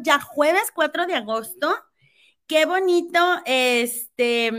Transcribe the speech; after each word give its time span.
ya 0.00 0.20
jueves 0.20 0.70
4 0.74 1.06
de 1.06 1.14
agosto. 1.14 1.74
Qué 2.46 2.66
bonito 2.66 3.18
este, 3.44 4.50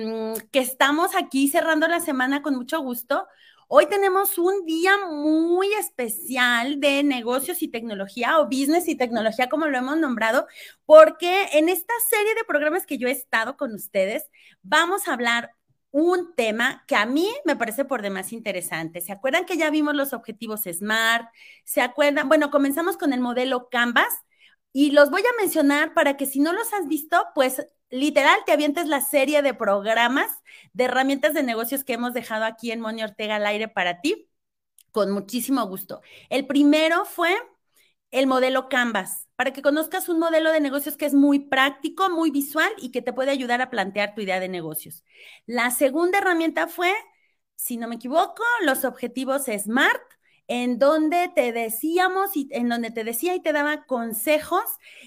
que 0.51 0.59
estamos 0.59 1.15
aquí 1.15 1.47
cerrando 1.47 1.87
la 1.87 1.99
semana 1.99 2.41
con 2.41 2.55
mucho 2.55 2.79
gusto. 2.81 3.27
Hoy 3.67 3.87
tenemos 3.87 4.37
un 4.37 4.65
día 4.65 4.91
muy 5.09 5.73
especial 5.73 6.79
de 6.79 7.03
negocios 7.03 7.61
y 7.63 7.67
tecnología 7.67 8.39
o 8.39 8.45
business 8.45 8.87
y 8.87 8.95
tecnología, 8.95 9.49
como 9.49 9.67
lo 9.67 9.77
hemos 9.77 9.97
nombrado, 9.97 10.47
porque 10.85 11.47
en 11.53 11.69
esta 11.69 11.93
serie 12.09 12.35
de 12.35 12.43
programas 12.43 12.85
que 12.85 12.97
yo 12.97 13.07
he 13.07 13.11
estado 13.11 13.57
con 13.57 13.73
ustedes, 13.73 14.29
vamos 14.61 15.07
a 15.07 15.13
hablar 15.13 15.51
un 15.91 16.33
tema 16.35 16.83
que 16.87 16.95
a 16.95 17.05
mí 17.05 17.29
me 17.45 17.55
parece 17.55 17.85
por 17.85 18.01
demás 18.01 18.33
interesante. 18.33 19.01
¿Se 19.01 19.11
acuerdan 19.11 19.45
que 19.45 19.57
ya 19.57 19.69
vimos 19.69 19.95
los 19.95 20.13
objetivos 20.13 20.61
SMART? 20.63 21.27
¿Se 21.63 21.81
acuerdan? 21.81 22.27
Bueno, 22.27 22.49
comenzamos 22.49 22.97
con 22.97 23.13
el 23.13 23.19
modelo 23.19 23.69
Canvas 23.69 24.13
y 24.73 24.91
los 24.91 25.11
voy 25.11 25.21
a 25.21 25.41
mencionar 25.41 25.93
para 25.93 26.17
que 26.17 26.25
si 26.25 26.39
no 26.39 26.51
los 26.51 26.73
has 26.73 26.87
visto, 26.87 27.27
pues 27.35 27.65
literal 27.89 28.39
te 28.45 28.51
avientes 28.51 28.87
la 28.87 29.01
serie 29.01 29.43
de 29.43 29.53
programas 29.53 30.29
de 30.73 30.85
herramientas 30.85 31.33
de 31.33 31.43
negocios 31.43 31.83
que 31.83 31.93
hemos 31.93 32.13
dejado 32.13 32.45
aquí 32.45 32.71
en 32.71 32.81
Moni 32.81 33.03
Ortega 33.03 33.35
al 33.35 33.45
aire 33.45 33.67
para 33.67 34.01
ti, 34.01 34.27
con 34.91 35.11
muchísimo 35.11 35.65
gusto. 35.67 36.01
El 36.29 36.47
primero 36.47 37.05
fue 37.05 37.35
el 38.11 38.27
modelo 38.27 38.69
Canvas, 38.69 39.27
para 39.35 39.53
que 39.53 39.61
conozcas 39.61 40.09
un 40.09 40.19
modelo 40.19 40.51
de 40.51 40.59
negocios 40.59 40.97
que 40.97 41.05
es 41.05 41.13
muy 41.13 41.39
práctico, 41.39 42.09
muy 42.09 42.31
visual 42.31 42.71
y 42.77 42.91
que 42.91 43.01
te 43.01 43.13
puede 43.13 43.31
ayudar 43.31 43.61
a 43.61 43.69
plantear 43.69 44.15
tu 44.15 44.21
idea 44.21 44.39
de 44.39 44.49
negocios. 44.49 45.03
La 45.45 45.71
segunda 45.71 46.19
herramienta 46.19 46.67
fue, 46.67 46.93
si 47.55 47.77
no 47.77 47.87
me 47.87 47.95
equivoco, 47.95 48.43
los 48.65 48.85
objetivos 48.85 49.45
SMART, 49.45 50.01
en 50.47 50.79
donde 50.79 51.31
te 51.33 51.51
decíamos 51.51 52.35
y 52.35 52.47
en 52.51 52.69
donde 52.69 52.91
te 52.91 53.03
decía 53.03 53.35
y 53.35 53.41
te 53.41 53.53
daba 53.53 53.85
consejos 53.85 54.63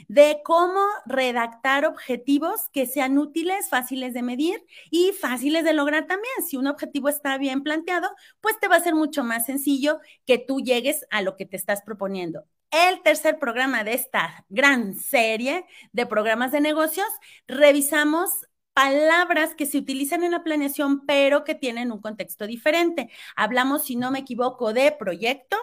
de 0.09 0.41
cómo 0.45 0.81
redactar 1.07 1.85
objetivos 1.85 2.69
que 2.73 2.87
sean 2.87 3.19
útiles, 3.19 3.69
fáciles 3.69 4.15
de 4.15 4.23
medir 4.23 4.65
y 4.91 5.13
fáciles 5.13 5.65
de 5.65 5.75
lograr 5.75 6.07
también. 6.07 6.35
Si 6.47 6.57
un 6.57 6.67
objetivo 6.67 7.09
está 7.09 7.39
bien 7.39 7.63
planteado, 7.63 8.09
pues 8.41 8.59
te 8.61 8.69
va 8.69 8.77
a 8.77 8.81
ser 8.81 8.95
mucho 8.95 9.25
más 9.25 9.47
sencillo 9.47 10.01
que 10.27 10.39
tú 10.39 10.61
llegues 10.61 11.07
a 11.11 11.23
lo 11.23 11.37
que 11.37 11.47
te 11.47 11.57
estás 11.57 11.83
proponiendo 11.83 12.45
el 12.71 13.03
tercer 13.03 13.39
programa 13.39 13.85
de 13.85 13.95
esta 13.95 14.45
gran 14.49 14.95
serie 14.99 15.67
de 15.93 16.07
programas 16.07 16.53
de 16.53 16.61
negocios, 16.61 17.07
revisamos 17.47 18.31
palabras 18.77 19.55
que 19.55 19.65
se 19.65 19.79
utilizan 19.79 20.23
en 20.23 20.33
la 20.33 20.45
planeación, 20.45 21.07
pero 21.07 21.45
que 21.45 21.55
tienen 21.55 21.91
un 21.93 22.01
contexto 22.03 22.47
diferente. 22.47 23.09
Hablamos, 23.35 23.87
si 23.87 23.97
no 23.97 24.11
me 24.11 24.19
equivoco, 24.19 24.75
de 24.75 24.93
proyecto, 24.93 25.57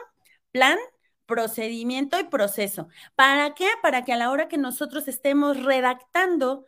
plan, 0.52 0.80
procedimiento 1.28 2.20
y 2.20 2.24
proceso. 2.24 2.88
¿Para 3.16 3.54
qué? 3.54 3.68
Para 3.84 4.04
que 4.04 4.14
a 4.14 4.18
la 4.18 4.32
hora 4.32 4.48
que 4.48 4.58
nosotros 4.58 5.08
estemos 5.08 5.64
redactando 5.64 6.66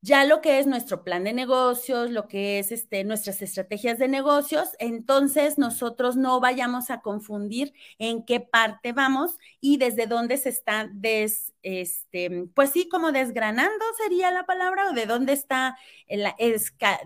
ya 0.00 0.24
lo 0.24 0.40
que 0.40 0.60
es 0.60 0.66
nuestro 0.66 1.02
plan 1.02 1.24
de 1.24 1.32
negocios, 1.32 2.10
lo 2.12 2.28
que 2.28 2.60
es 2.60 2.70
este, 2.70 3.02
nuestras 3.02 3.42
estrategias 3.42 3.98
de 3.98 4.06
negocios, 4.06 4.70
entonces 4.78 5.58
nosotros 5.58 6.16
no 6.16 6.38
vayamos 6.38 6.90
a 6.90 7.00
confundir 7.00 7.74
en 7.98 8.24
qué 8.24 8.38
parte 8.38 8.92
vamos 8.92 9.38
y 9.60 9.76
desde 9.76 10.06
dónde 10.06 10.36
se 10.36 10.50
está 10.50 10.88
des, 10.92 11.52
este, 11.62 12.48
pues 12.54 12.70
sí, 12.70 12.88
como 12.88 13.10
desgranando 13.10 13.84
sería 13.96 14.30
la 14.30 14.46
palabra, 14.46 14.88
o 14.88 14.92
de 14.92 15.06
dónde 15.06 15.32
está 15.32 15.76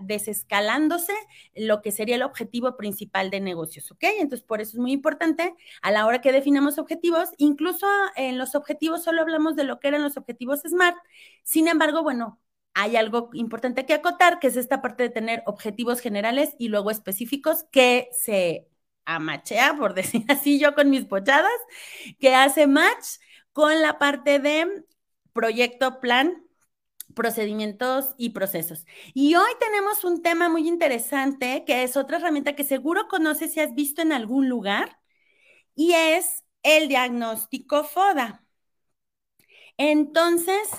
desescalándose 0.01 1.13
lo 1.55 1.81
que 1.81 1.91
sería 1.91 2.15
el 2.15 2.23
objetivo 2.23 2.77
principal 2.77 3.31
de 3.31 3.41
negocios, 3.41 3.91
¿ok? 3.91 4.03
Entonces, 4.19 4.45
por 4.45 4.61
eso 4.61 4.73
es 4.73 4.79
muy 4.79 4.91
importante 4.91 5.55
a 5.81 5.91
la 5.91 6.05
hora 6.05 6.21
que 6.21 6.31
definamos 6.31 6.77
objetivos, 6.77 7.29
incluso 7.37 7.87
en 8.15 8.37
los 8.37 8.53
objetivos 8.53 9.03
solo 9.03 9.21
hablamos 9.21 9.55
de 9.55 9.63
lo 9.63 9.79
que 9.79 9.87
eran 9.87 10.03
los 10.03 10.15
objetivos 10.15 10.61
SMART, 10.61 10.95
sin 11.43 11.67
embargo, 11.67 12.03
bueno, 12.03 12.39
hay 12.73 12.95
algo 12.95 13.29
importante 13.33 13.85
que 13.85 13.93
acotar, 13.93 14.39
que 14.39 14.47
es 14.47 14.57
esta 14.57 14.81
parte 14.81 15.03
de 15.03 15.09
tener 15.09 15.43
objetivos 15.45 15.99
generales 16.01 16.55
y 16.57 16.69
luego 16.69 16.91
específicos 16.91 17.65
que 17.71 18.09
se 18.13 18.67
amachea, 19.05 19.75
por 19.77 19.93
decir 19.95 20.25
así 20.29 20.59
yo 20.59 20.75
con 20.75 20.89
mis 20.89 21.05
pochadas, 21.05 21.51
que 22.19 22.33
hace 22.35 22.67
match 22.67 23.17
con 23.51 23.81
la 23.81 23.99
parte 23.99 24.39
de 24.39 24.85
proyecto, 25.33 25.99
plan, 25.99 26.43
procedimientos 27.15 28.15
y 28.17 28.29
procesos. 28.31 28.85
Y 29.13 29.35
hoy 29.35 29.51
tenemos 29.59 30.03
un 30.03 30.21
tema 30.23 30.49
muy 30.49 30.67
interesante, 30.67 31.63
que 31.65 31.83
es 31.83 31.97
otra 31.97 32.17
herramienta 32.17 32.55
que 32.55 32.63
seguro 32.63 33.07
conoces 33.07 33.53
si 33.53 33.59
has 33.59 33.73
visto 33.75 34.01
en 34.01 34.11
algún 34.13 34.49
lugar, 34.49 34.99
y 35.75 35.93
es 35.93 36.43
el 36.63 36.87
diagnóstico 36.87 37.83
FODA. 37.83 38.45
Entonces, 39.77 40.69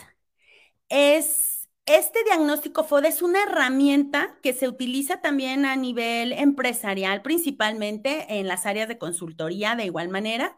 es 0.88 1.53
este 1.86 2.24
diagnóstico 2.24 2.84
FOD 2.84 3.04
es 3.06 3.22
una 3.22 3.42
herramienta 3.42 4.38
que 4.42 4.54
se 4.54 4.68
utiliza 4.68 5.20
también 5.20 5.66
a 5.66 5.76
nivel 5.76 6.32
empresarial, 6.32 7.20
principalmente 7.22 8.38
en 8.38 8.48
las 8.48 8.64
áreas 8.66 8.88
de 8.88 8.98
consultoría 8.98 9.76
de 9.76 9.84
igual 9.84 10.08
manera, 10.08 10.56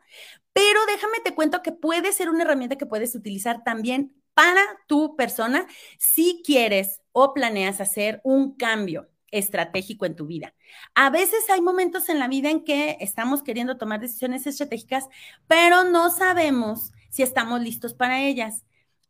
pero 0.53 0.79
déjame 0.87 1.19
te 1.25 1.35
cuento 1.35 1.63
que 1.63 1.73
puede 1.73 2.13
ser 2.13 2.29
una 2.31 2.45
herramienta 2.45 2.77
que 2.77 2.87
puedes 2.87 3.15
utilizar 3.15 3.65
también 3.65 4.15
para 4.35 4.61
tu 4.87 5.17
persona 5.17 5.67
si 5.99 6.43
quieres 6.45 7.01
o 7.13 7.33
planeas 7.35 7.81
hacer 7.81 8.21
un 8.23 8.55
cambio 8.55 9.09
estratégico 9.31 10.07
en 10.07 10.15
tu 10.15 10.27
vida. 10.27 10.55
A 10.95 11.11
veces 11.11 11.49
hay 11.51 11.61
momentos 11.61 12.09
en 12.09 12.19
la 12.19 12.29
vida 12.29 12.51
en 12.51 12.63
que 12.63 12.99
estamos 13.01 13.43
queriendo 13.43 13.79
tomar 13.79 13.99
decisiones 14.01 14.47
estratégicas, 14.47 15.07
pero 15.49 15.85
no 15.85 16.11
sabemos 16.11 16.93
si 17.11 17.23
estamos 17.23 17.61
listos 17.63 17.95
para 17.95 18.23
ellas. 18.23 18.66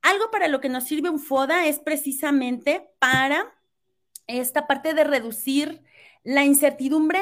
Algo 0.07 0.31
para 0.31 0.47
lo 0.47 0.61
que 0.61 0.69
nos 0.69 0.85
sirve 0.85 1.11
un 1.11 1.19
FODA 1.19 1.67
es 1.67 1.81
precisamente 1.81 2.89
para 3.01 3.53
esta 4.29 4.69
parte 4.69 4.95
de 4.95 5.03
reducir 5.03 5.83
la 6.23 6.45
incertidumbre 6.45 7.19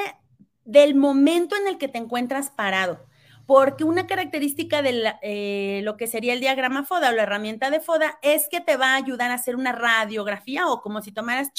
del 0.67 0.95
momento 0.95 1.57
en 1.57 1.67
el 1.67 1.79
que 1.79 1.89
te 1.89 1.97
encuentras 1.97 2.51
parado. 2.51 3.07
Porque 3.47 3.85
una 3.85 4.07
característica 4.07 4.83
de 4.83 5.15
eh, 5.23 5.81
lo 5.83 5.97
que 5.97 6.07
sería 6.07 6.35
el 6.35 6.41
diagrama 6.41 6.85
FODA 6.85 7.09
o 7.09 7.13
la 7.13 7.23
herramienta 7.23 7.71
de 7.71 7.81
FODA 7.81 8.19
es 8.21 8.51
que 8.51 8.61
te 8.61 8.77
va 8.77 8.93
a 8.93 8.97
ayudar 8.97 9.31
a 9.31 9.35
hacer 9.37 9.57
una 9.57 9.73
radiografía 9.73 10.67
o 10.69 10.83
como 10.83 11.01
si 11.01 11.11
tomaras 11.11 11.53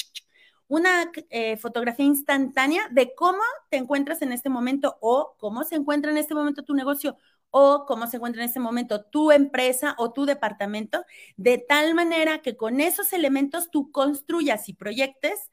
una 0.68 1.12
eh, 1.32 1.58
fotografía 1.58 2.06
instantánea 2.06 2.88
de 2.92 3.16
cómo 3.16 3.42
te 3.72 3.78
encuentras 3.78 4.22
en 4.22 4.32
este 4.32 4.50
momento 4.50 4.98
o 5.02 5.36
cómo 5.40 5.64
se 5.64 5.74
encuentra 5.74 6.12
en 6.12 6.18
este 6.18 6.36
momento 6.36 6.62
tu 6.62 6.76
negocio 6.76 7.18
o 7.58 7.86
cómo 7.86 8.06
se 8.08 8.18
encuentra 8.18 8.44
en 8.44 8.50
ese 8.50 8.60
momento 8.60 9.06
tu 9.06 9.32
empresa 9.32 9.96
o 9.98 10.12
tu 10.12 10.26
departamento, 10.26 11.06
de 11.38 11.58
tal 11.58 11.94
manera 11.96 12.42
que 12.42 12.58
con 12.58 12.82
esos 12.82 13.14
elementos 13.14 13.72
tú 13.72 13.92
construyas 13.92 14.68
y 14.70 14.74
proyectes 14.74 15.50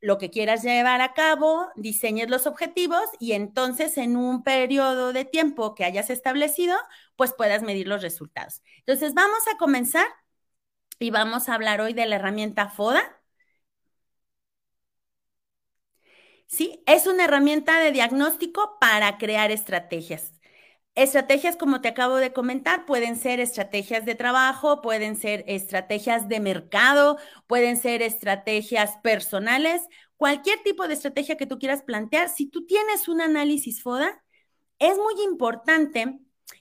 lo 0.00 0.18
que 0.18 0.30
quieras 0.30 0.62
llevar 0.62 1.00
a 1.00 1.14
cabo, 1.14 1.68
diseñes 1.76 2.28
los 2.30 2.46
objetivos 2.46 3.00
y 3.18 3.32
entonces 3.32 3.96
en 3.98 4.16
un 4.16 4.42
periodo 4.42 5.12
de 5.14 5.24
tiempo 5.24 5.74
que 5.74 5.84
hayas 5.84 6.10
establecido, 6.10 6.76
pues 7.16 7.32
puedas 7.32 7.62
medir 7.62 7.88
los 7.88 8.02
resultados. 8.02 8.62
Entonces 8.80 9.14
vamos 9.14 9.40
a 9.52 9.56
comenzar 9.58 10.06
y 11.00 11.10
vamos 11.10 11.48
a 11.48 11.54
hablar 11.54 11.80
hoy 11.82 11.94
de 11.94 12.06
la 12.06 12.16
herramienta 12.16 12.70
FODA. 12.70 13.02
Sí, 16.46 16.82
es 16.86 17.06
una 17.06 17.24
herramienta 17.24 17.78
de 17.80 17.92
diagnóstico 17.92 18.78
para 18.80 19.18
crear 19.18 19.50
estrategias. 19.50 20.33
Estrategias, 20.94 21.56
como 21.56 21.80
te 21.80 21.88
acabo 21.88 22.16
de 22.16 22.32
comentar, 22.32 22.86
pueden 22.86 23.16
ser 23.16 23.40
estrategias 23.40 24.04
de 24.04 24.14
trabajo, 24.14 24.80
pueden 24.80 25.16
ser 25.16 25.44
estrategias 25.48 26.28
de 26.28 26.38
mercado, 26.38 27.18
pueden 27.48 27.76
ser 27.76 28.00
estrategias 28.00 28.96
personales, 29.02 29.82
cualquier 30.16 30.62
tipo 30.62 30.86
de 30.86 30.94
estrategia 30.94 31.36
que 31.36 31.46
tú 31.46 31.58
quieras 31.58 31.82
plantear. 31.82 32.28
Si 32.28 32.46
tú 32.46 32.64
tienes 32.64 33.08
un 33.08 33.20
análisis 33.20 33.82
FODA, 33.82 34.22
es 34.78 34.96
muy 34.96 35.20
importante 35.24 36.20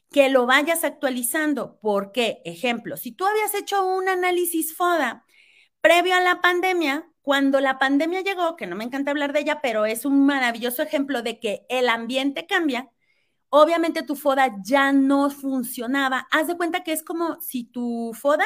que 0.09 0.29
lo 0.29 0.47
vayas 0.47 0.83
actualizando. 0.83 1.79
¿Por 1.79 2.11
qué? 2.11 2.41
Ejemplo, 2.43 2.97
si 2.97 3.11
tú 3.11 3.25
habías 3.27 3.53
hecho 3.53 3.85
un 3.85 4.09
análisis 4.09 4.75
FODA 4.75 5.25
previo 5.81 6.15
a 6.15 6.21
la 6.21 6.41
pandemia, 6.41 7.07
cuando 7.21 7.59
la 7.59 7.77
pandemia 7.77 8.21
llegó, 8.21 8.55
que 8.55 8.67
no 8.67 8.75
me 8.75 8.83
encanta 8.83 9.11
hablar 9.11 9.31
de 9.31 9.41
ella, 9.41 9.59
pero 9.61 9.85
es 9.85 10.05
un 10.05 10.25
maravilloso 10.25 10.81
ejemplo 10.81 11.21
de 11.21 11.39
que 11.39 11.65
el 11.69 11.87
ambiente 11.87 12.47
cambia, 12.47 12.89
obviamente 13.55 14.01
tu 14.01 14.15
FODA 14.15 14.55
ya 14.63 14.91
no 14.91 15.29
funcionaba. 15.29 16.27
Haz 16.31 16.47
de 16.47 16.57
cuenta 16.57 16.83
que 16.83 16.91
es 16.91 17.03
como 17.03 17.39
si 17.39 17.65
tu 17.65 18.11
FODA 18.19 18.45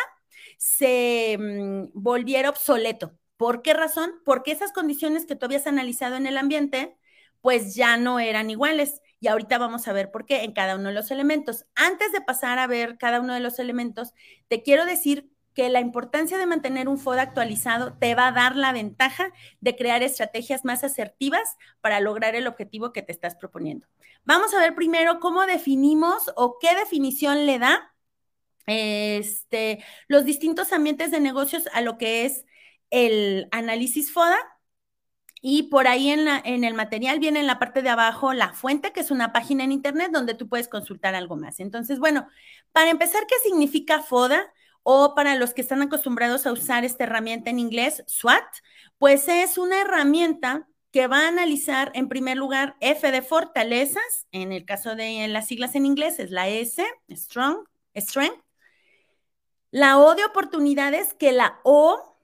se 0.57 1.38
mm, 1.39 1.92
volviera 1.94 2.50
obsoleto. 2.50 3.18
¿Por 3.38 3.62
qué 3.62 3.74
razón? 3.74 4.12
Porque 4.25 4.51
esas 4.51 4.74
condiciones 4.74 5.25
que 5.25 5.38
tú 5.38 5.45
habías 5.45 5.65
analizado 5.65 6.18
en 6.18 6.27
el 6.27 6.38
ambiente, 6.38 6.98
pues 7.39 7.74
ya 7.74 7.95
no 7.95 8.19
eran 8.19 8.50
iguales. 8.50 9.01
Y 9.21 9.30
ahorita 9.30 9.57
vamos 9.57 9.88
a 9.88 9.94
ver 9.94 10.12
por 10.12 10.25
qué 10.25 10.44
en 10.44 10.51
cada 10.51 10.75
uno 10.75 10.89
de 10.89 10.95
los 10.95 11.09
elementos. 11.09 11.65
Antes 11.74 12.12
de 12.12 12.19
pasar 12.19 12.59
a 12.59 12.68
ver 12.68 12.98
cada 12.98 13.21
uno 13.21 13.33
de 13.33 13.39
los 13.39 13.59
elementos, 13.59 14.13
te 14.50 14.62
quiero 14.62 14.86
decir 14.86 15.30
que 15.57 15.69
la 15.69 15.80
importancia 15.80 16.38
de 16.38 16.45
mantener 16.45 16.88
un 16.88 17.00
FODA 17.00 17.24
actualizado 17.24 17.98
te 17.98 18.13
va 18.13 18.27
a 18.27 18.31
dar 18.31 18.56
la 18.56 18.74
ventaja 18.74 19.33
de 19.59 19.75
crear 19.75 20.04
estrategias 20.04 20.63
más 20.63 20.83
asertivas 20.83 21.57
para 21.81 22.00
lograr 22.00 22.36
el 22.36 22.45
objetivo 22.45 22.94
que 22.94 23.01
te 23.01 23.12
estás 23.12 23.33
proponiendo. 23.33 23.88
Vamos 24.24 24.54
a 24.54 24.59
ver 24.59 24.75
primero 24.75 25.19
cómo 25.19 25.48
definimos 25.48 26.31
o 26.36 26.59
qué 26.62 26.75
definición 26.75 27.48
le 27.48 27.57
da 27.57 27.92
este, 28.68 29.83
los 30.07 30.25
distintos 30.25 30.71
ambientes 30.74 31.09
de 31.09 31.21
negocios 31.21 31.63
a 31.74 31.81
lo 31.81 31.98
que 31.98 32.25
es 32.25 32.45
el 32.92 33.48
análisis 33.50 34.13
FODA. 34.13 34.38
Y 35.42 35.63
por 35.63 35.88
ahí 35.88 36.12
en, 36.12 36.25
la, 36.25 36.39
en 36.45 36.65
el 36.65 36.75
material 36.75 37.18
viene 37.18 37.39
en 37.39 37.48
la 37.48 37.57
parte 37.57 37.81
de 37.81 37.89
abajo 37.89 38.31
la 38.33 38.54
fuente, 38.54 38.92
que 38.92 39.00
es 39.00 39.09
una 39.09 39.33
página 39.33 39.63
en 39.63 39.71
Internet 39.71 40.12
donde 40.12 40.36
tú 40.36 40.48
puedes 40.48 40.68
consultar 40.68 41.15
algo 41.15 41.36
más. 41.36 41.59
Entonces, 41.59 41.98
bueno, 41.98 42.27
para 42.74 42.92
empezar, 42.92 43.25
¿qué 43.27 43.36
significa 43.44 44.04
FODA? 44.04 44.54
O 44.89 45.16
para 45.16 45.36
los 45.36 45.54
que 45.54 45.60
están 45.60 45.81
acostumbrados 45.81 46.48
a 46.48 46.54
usar 46.54 46.86
esta 46.86 47.04
herramienta 47.04 47.50
en 47.50 47.60
inglés, 47.60 48.06
SWAT, 48.07 48.45
pues 48.98 49.28
es 49.28 49.57
una 49.57 49.81
herramienta 49.81 50.66
que 50.94 51.07
va 51.07 51.25
a 51.25 51.28
analizar 51.28 51.92
en 51.94 52.07
primer 52.07 52.38
lugar 52.38 52.78
F 52.80 53.12
de 53.12 53.22
fortalezas, 53.22 54.28
en 54.31 54.54
el 54.54 54.63
caso 54.63 54.95
de 54.95 55.28
las 55.28 55.45
siglas 55.45 55.75
en 55.75 55.86
inglés 55.86 56.19
es 56.19 56.31
la 56.31 56.48
S, 56.48 56.81
strong, 57.10 57.66
strength, 57.98 58.42
la 59.72 60.00
O 60.00 60.16
de 60.16 60.24
oportunidades, 60.24 61.13
que 61.16 61.33
la 61.33 61.60
O 61.66 62.18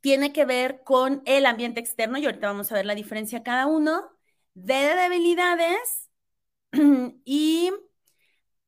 tiene 0.00 0.32
que 0.32 0.44
ver 0.44 0.82
con 0.82 1.22
el 1.24 1.46
ambiente 1.46 1.78
externo, 1.78 2.18
y 2.18 2.26
ahorita 2.26 2.48
vamos 2.48 2.72
a 2.72 2.74
ver 2.74 2.86
la 2.86 2.96
diferencia 2.96 3.44
cada 3.44 3.66
uno. 3.66 4.10
D 4.54 4.74
de 4.74 4.96
debilidades 4.96 6.10
y 7.24 7.70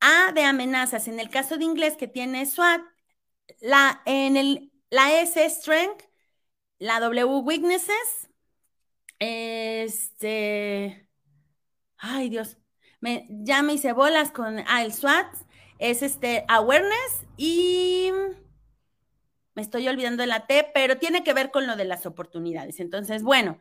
A 0.00 0.31
de 0.32 0.44
amenazas. 0.44 1.09
En 1.09 1.19
el 1.19 1.31
caso 1.31 1.59
de 1.59 1.64
inglés 1.64 1.97
que 1.97 2.06
tiene 2.06 2.47
SWAT, 2.47 2.81
la, 3.61 4.03
en 4.06 4.37
el, 4.37 4.73
la 4.91 5.21
S 5.21 5.49
strength, 5.50 6.05
la 6.79 7.00
W 7.00 7.41
weaknesses, 7.41 8.31
este, 9.19 11.09
ay 11.97 12.29
Dios, 12.29 12.56
me, 13.00 13.27
ya 13.31 13.62
me 13.62 13.75
hice 13.75 13.93
bolas 13.93 14.31
con 14.31 14.61
ah, 14.67 14.83
el 14.83 14.93
SWAT, 14.93 15.27
es 15.79 16.03
este 16.03 16.45
awareness 16.49 17.27
y 17.37 18.11
me 19.55 19.62
estoy 19.62 19.89
olvidando 19.89 20.23
de 20.23 20.29
la 20.29 20.47
T, 20.47 20.71
pero 20.73 20.99
tiene 20.99 21.25
que 21.25 21.35
ver 21.35 21.50
con 21.50 21.67
lo 21.67 21.77
de 21.77 21.85
las 21.85 22.06
oportunidades. 22.06 22.79
Entonces, 22.81 23.23
bueno, 23.23 23.59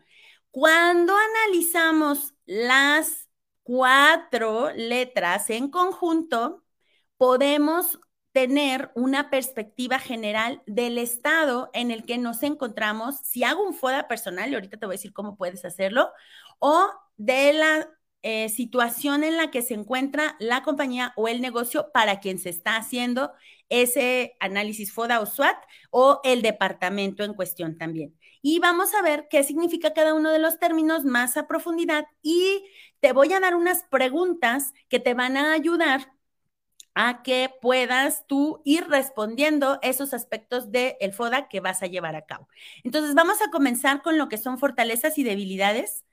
cuando 0.51 1.13
analizamos 1.15 2.35
las 2.45 3.29
cuatro 3.63 4.71
letras 4.73 5.49
en 5.49 5.69
conjunto, 5.69 6.63
podemos 7.17 7.99
tener 8.31 8.91
una 8.95 9.29
perspectiva 9.29 9.99
general 9.99 10.61
del 10.67 10.97
estado 10.97 11.69
en 11.73 11.91
el 11.91 12.03
que 12.05 12.17
nos 12.17 12.43
encontramos, 12.43 13.17
si 13.23 13.43
hago 13.43 13.63
un 13.63 13.73
FODA 13.73 14.07
personal, 14.07 14.51
y 14.51 14.55
ahorita 14.55 14.77
te 14.77 14.85
voy 14.85 14.93
a 14.93 14.97
decir 14.97 15.13
cómo 15.13 15.35
puedes 15.37 15.65
hacerlo, 15.65 16.11
o 16.59 16.87
de 17.17 17.53
la 17.53 17.89
eh, 18.23 18.49
situación 18.49 19.23
en 19.23 19.37
la 19.37 19.51
que 19.51 19.61
se 19.61 19.73
encuentra 19.73 20.35
la 20.39 20.63
compañía 20.63 21.13
o 21.15 21.27
el 21.27 21.39
negocio 21.39 21.91
para 21.93 22.19
quien 22.19 22.39
se 22.39 22.49
está 22.49 22.75
haciendo 22.75 23.31
ese 23.69 24.35
análisis 24.39 24.91
FODA 24.91 25.19
o 25.19 25.25
SWAT 25.25 25.57
o 25.91 26.19
el 26.23 26.41
departamento 26.41 27.23
en 27.23 27.33
cuestión 27.33 27.77
también. 27.77 28.17
Y 28.41 28.59
vamos 28.59 28.93
a 28.95 29.01
ver 29.01 29.27
qué 29.29 29.43
significa 29.43 29.93
cada 29.93 30.13
uno 30.13 30.31
de 30.31 30.39
los 30.39 30.59
términos 30.59 31.05
más 31.05 31.37
a 31.37 31.47
profundidad 31.47 32.05
y 32.21 32.65
te 32.99 33.13
voy 33.13 33.31
a 33.33 33.39
dar 33.39 33.55
unas 33.55 33.83
preguntas 33.83 34.73
que 34.89 34.99
te 34.99 35.13
van 35.13 35.37
a 35.37 35.53
ayudar 35.53 36.13
a 36.99 37.21
que 37.23 37.51
puedas 37.61 38.25
tú 38.27 38.61
ir 38.65 38.87
respondiendo 38.87 39.77
esos 39.83 40.13
aspectos 40.13 40.71
del 40.71 40.95
el 40.99 41.13
FODA 41.13 41.47
que 41.47 41.59
vas 41.59 41.83
a 41.83 41.87
llevar 41.87 42.15
a 42.15 42.25
cabo. 42.25 42.47
Entonces, 42.83 43.13
vamos 43.15 43.41
a 43.41 43.51
comenzar 43.51 44.01
con 44.01 44.17
lo 44.17 44.29
que 44.29 44.37
son 44.37 44.57
fortalezas 44.59 45.17
y 45.19 45.23
debilidades 45.23 46.03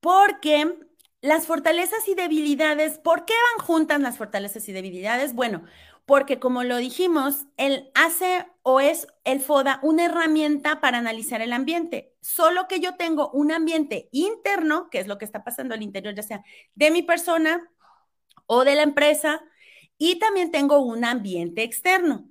porque 0.00 0.76
las 1.22 1.46
fortalezas 1.46 2.08
y 2.08 2.14
debilidades, 2.14 2.98
¿por 2.98 3.24
qué 3.26 3.34
van 3.56 3.66
juntas 3.66 4.00
las 4.00 4.16
fortalezas 4.16 4.68
y 4.68 4.72
debilidades? 4.72 5.34
Bueno, 5.34 5.64
porque 6.06 6.38
como 6.40 6.64
lo 6.64 6.78
dijimos, 6.78 7.46
él 7.56 7.90
hace 7.94 8.46
o 8.62 8.80
es 8.80 9.06
el 9.24 9.40
FODA 9.40 9.78
una 9.82 10.06
herramienta 10.06 10.80
para 10.80 10.98
analizar 10.98 11.42
el 11.42 11.52
ambiente. 11.52 12.14
Solo 12.20 12.66
que 12.68 12.80
yo 12.80 12.96
tengo 12.96 13.30
un 13.30 13.52
ambiente 13.52 14.08
interno, 14.12 14.88
que 14.90 14.98
es 15.00 15.06
lo 15.06 15.18
que 15.18 15.24
está 15.26 15.44
pasando 15.44 15.74
al 15.74 15.82
interior, 15.82 16.14
ya 16.14 16.22
sea 16.22 16.42
de 16.74 16.90
mi 16.90 17.02
persona 17.02 17.70
o 18.52 18.64
de 18.64 18.74
la 18.74 18.82
empresa, 18.82 19.40
y 19.96 20.18
también 20.18 20.50
tengo 20.50 20.80
un 20.80 21.04
ambiente 21.04 21.62
externo. 21.62 22.28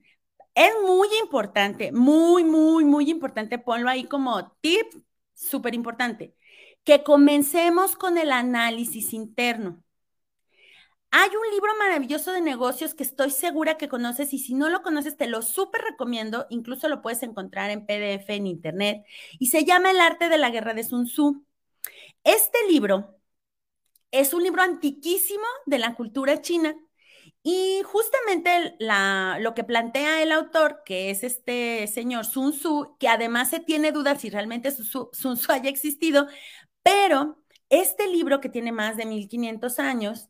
Es 0.54 0.72
muy 0.86 1.08
importante, 1.22 1.94
muy, 1.94 2.44
muy, 2.44 2.84
muy 2.84 3.10
importante, 3.10 3.58
ponlo 3.58 3.90
ahí 3.90 4.04
como 4.06 4.52
tip 4.62 4.88
súper 5.34 5.74
importante 5.76 6.36
que 6.84 7.04
comencemos 7.04 7.96
con 7.96 8.18
el 8.18 8.32
análisis 8.32 9.14
interno. 9.14 9.82
Hay 11.12 11.30
un 11.30 11.52
libro 11.54 11.72
maravilloso 11.80 12.34
de 12.34 12.42
negocios 12.42 12.94
que 12.94 13.04
estoy 13.04 13.32
segura 13.32 13.78
que 13.78 13.88
conoces 13.90 14.34
y 14.34 14.40
si 14.40 14.54
no 14.56 14.70
lo 14.70 14.82
conoces 14.82 15.16
te 15.18 15.28
lo 15.28 15.42
súper 15.42 15.82
recomiendo, 15.82 16.48
incluso 16.50 16.90
lo 16.90 17.02
puedes 17.02 17.24
encontrar 17.24 17.72
en 17.72 17.86
PDF 17.86 18.30
en 18.30 18.48
internet 18.48 19.06
y 19.40 19.48
se 19.48 19.64
llama 19.66 19.92
El 19.92 20.02
arte 20.02 20.28
de 20.30 20.38
la 20.38 20.50
guerra 20.50 20.74
de 20.74 20.84
Sun 20.84 21.06
Tzu. 21.06 21.46
Este 22.24 22.58
libro 22.70 23.19
es 24.12 24.34
un 24.34 24.44
libro 24.44 24.62
antiquísimo 24.62 25.46
de 25.66 25.80
la 25.80 25.96
cultura 25.96 26.42
china. 26.42 26.76
Y 27.44 27.82
justamente 27.86 28.76
lo 28.80 29.54
que 29.56 29.64
plantea 29.64 30.22
el 30.22 30.32
autor, 30.32 30.82
que 30.86 31.10
es 31.10 31.24
este 31.24 31.88
señor 31.88 32.26
Sun 32.26 32.52
Tzu, 32.52 32.98
que 33.00 33.08
además 33.08 33.50
se 33.50 33.60
tiene 33.60 33.92
dudas 33.92 34.22
si 34.22 34.30
realmente 34.30 34.72
Sun 34.72 35.10
Tzu 35.12 35.52
haya 35.52 35.70
existido, 35.70 36.28
pero 36.84 37.42
este 37.70 38.08
libro 38.08 38.42
que 38.42 38.50
tiene 38.50 38.72
más 38.72 38.98
de 38.98 39.06
1500 39.06 39.80
años 39.80 40.30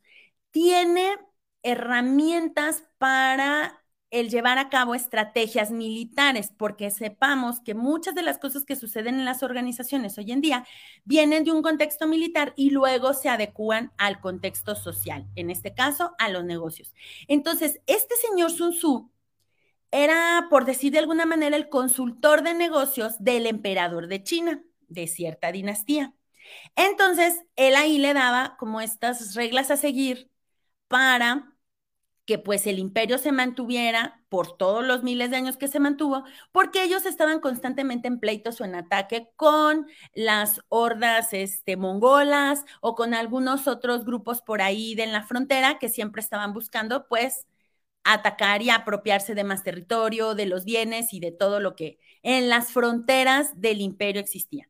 tiene 0.51 1.17
herramientas 1.63 2.83
para 2.98 3.83
el 4.12 4.30
llevar 4.30 4.58
a 4.58 4.70
cabo 4.70 4.96
estrategias 4.96 5.72
militares, 5.72 6.51
porque 6.58 6.89
sepamos 6.89 7.60
que 7.60 7.75
muchas 7.75 8.16
de 8.16 8.24
las 8.24 8.38
cosas 8.38 8.66
que 8.66 8.75
suceden 8.75 9.16
en 9.16 9.25
las 9.25 9.44
organizaciones 9.44 10.18
hoy 10.18 10.32
en 10.32 10.42
día 10.42 10.66
vienen 11.06 11.44
de 11.44 11.51
un 11.51 11.62
contexto 11.62 12.08
militar 12.08 12.54
y 12.56 12.72
luego 12.72 13.13
se 13.13 13.30
adecúan 13.30 13.92
al 13.98 14.20
contexto 14.20 14.75
social, 14.75 15.28
en 15.36 15.50
este 15.50 15.74
caso 15.74 16.16
a 16.18 16.30
los 16.30 16.44
negocios. 16.44 16.94
Entonces, 17.28 17.82
este 17.86 18.16
señor 18.16 18.51
Sun 18.51 18.72
Tzu 18.72 19.12
era, 19.92 20.48
por 20.50 20.66
decir 20.66 20.92
de 20.92 21.00
alguna 21.00 21.25
manera, 21.25 21.56
el 21.56 21.70
consultor 21.70 22.44
de 22.44 22.54
negocios 22.54 23.16
del 23.20 23.46
emperador 23.48 24.08
de 24.08 24.24
China, 24.24 24.63
de 24.88 25.08
cierta 25.08 25.51
dinastía. 25.51 26.13
Entonces, 26.75 27.44
él 27.56 27.75
ahí 27.75 27.98
le 27.98 28.13
daba 28.13 28.56
como 28.58 28.82
estas 28.82 29.36
reglas 29.36 29.72
a 29.72 29.78
seguir 29.78 30.32
para 30.88 31.54
que 32.29 32.38
pues 32.38 32.67
el 32.67 32.77
imperio 32.77 33.17
se 33.17 33.31
mantuviera 33.31 34.21
por 34.29 34.55
todos 34.55 34.86
los 34.86 35.01
miles 35.01 35.31
de 35.31 35.38
años 35.38 35.57
que 35.57 35.67
se 35.67 35.79
mantuvo, 35.79 36.25
porque 36.51 36.83
ellos 36.83 37.07
estaban 37.07 37.39
constantemente 37.39 38.07
en 38.07 38.19
pleitos 38.19 38.62
o 38.62 38.65
en 38.65 38.75
ataque 38.75 39.31
con 39.36 39.88
las 40.13 40.62
hordas 40.69 41.33
este, 41.33 41.75
mongolas 41.75 42.65
o 42.81 42.93
con 42.93 43.15
algunos 43.15 43.67
otros 43.67 44.05
grupos 44.05 44.43
por 44.43 44.62
ahí 44.62 44.93
de 44.93 45.07
la 45.07 45.24
frontera 45.24 45.79
que 45.79 45.89
siempre 45.89 46.21
estaban 46.21 46.53
buscando 46.53 47.07
pues 47.07 47.48
atacar 48.03 48.62
y 48.62 48.69
apropiarse 48.69 49.36
de 49.36 49.43
más 49.43 49.63
territorio, 49.63 50.36
de 50.36 50.45
los 50.45 50.65
bienes 50.65 51.13
y 51.13 51.19
de 51.19 51.31
todo 51.31 51.59
lo 51.59 51.75
que 51.75 52.00
en 52.24 52.50
las 52.50 52.71
fronteras 52.74 53.59
del 53.59 53.81
imperio 53.81 54.21
existía. 54.21 54.69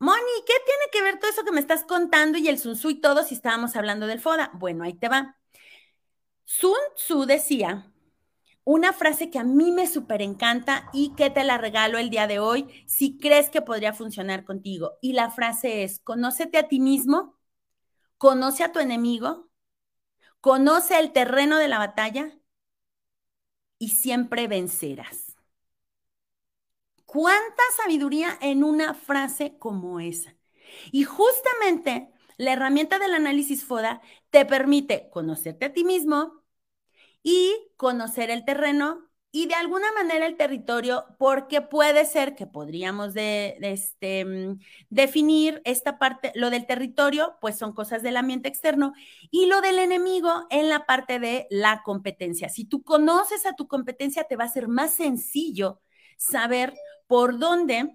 Moni, 0.00 0.20
¿qué 0.46 0.54
tiene 0.66 0.84
que 0.92 1.02
ver 1.02 1.18
todo 1.20 1.30
eso 1.30 1.44
que 1.44 1.52
me 1.52 1.60
estás 1.60 1.84
contando 1.84 2.38
y 2.38 2.48
el 2.48 2.58
Sun 2.58 2.74
Tzu 2.74 2.90
y 2.90 3.00
todo 3.00 3.24
si 3.24 3.34
estábamos 3.34 3.76
hablando 3.76 4.06
del 4.06 4.20
FODA? 4.20 4.52
Bueno, 4.54 4.84
ahí 4.84 4.94
te 4.94 5.08
va. 5.08 5.37
Sun 6.50 6.72
Tzu 6.96 7.26
decía 7.26 7.92
una 8.64 8.94
frase 8.94 9.28
que 9.28 9.38
a 9.38 9.44
mí 9.44 9.70
me 9.70 9.86
súper 9.86 10.22
encanta 10.22 10.88
y 10.94 11.14
que 11.14 11.28
te 11.28 11.44
la 11.44 11.58
regalo 11.58 11.98
el 11.98 12.08
día 12.08 12.26
de 12.26 12.38
hoy 12.38 12.66
si 12.86 13.18
crees 13.18 13.50
que 13.50 13.60
podría 13.60 13.92
funcionar 13.92 14.46
contigo. 14.46 14.96
Y 15.02 15.12
la 15.12 15.30
frase 15.30 15.82
es, 15.82 16.00
conócete 16.00 16.56
a 16.56 16.66
ti 16.66 16.80
mismo, 16.80 17.38
conoce 18.16 18.64
a 18.64 18.72
tu 18.72 18.78
enemigo, 18.78 19.50
conoce 20.40 20.98
el 20.98 21.12
terreno 21.12 21.58
de 21.58 21.68
la 21.68 21.76
batalla 21.76 22.38
y 23.78 23.90
siempre 23.90 24.48
vencerás. 24.48 25.36
¿Cuánta 27.04 27.62
sabiduría 27.76 28.38
en 28.40 28.64
una 28.64 28.94
frase 28.94 29.58
como 29.58 30.00
esa? 30.00 30.34
Y 30.92 31.04
justamente 31.04 32.10
la 32.38 32.54
herramienta 32.54 32.98
del 32.98 33.12
análisis 33.12 33.64
FODA 33.64 34.00
te 34.30 34.46
permite 34.46 35.10
conocerte 35.10 35.66
a 35.66 35.72
ti 35.74 35.84
mismo 35.84 36.37
y 37.28 37.54
conocer 37.76 38.30
el 38.30 38.46
terreno 38.46 39.06
y 39.30 39.48
de 39.48 39.54
alguna 39.54 39.92
manera 39.92 40.24
el 40.24 40.38
territorio, 40.38 41.04
porque 41.18 41.60
puede 41.60 42.06
ser 42.06 42.34
que 42.34 42.46
podríamos 42.46 43.12
este, 43.14 44.24
mm, 44.24 44.58
definir 44.88 45.60
esta 45.66 45.98
parte, 45.98 46.32
lo 46.34 46.48
del 46.48 46.66
territorio, 46.66 47.36
pues 47.42 47.58
son 47.58 47.74
cosas 47.74 48.02
del 48.02 48.16
ambiente 48.16 48.48
externo, 48.48 48.94
y 49.30 49.44
lo 49.44 49.60
del 49.60 49.78
enemigo 49.78 50.46
en 50.48 50.70
la 50.70 50.86
parte 50.86 51.18
de 51.18 51.46
la 51.50 51.82
competencia. 51.82 52.48
Si 52.48 52.64
tú 52.64 52.82
conoces 52.82 53.44
a 53.44 53.54
tu 53.54 53.68
competencia, 53.68 54.24
te 54.24 54.36
va 54.36 54.44
a 54.44 54.48
ser 54.48 54.66
más 54.66 54.94
sencillo 54.94 55.82
saber 56.16 56.72
por 57.06 57.38
dónde, 57.38 57.94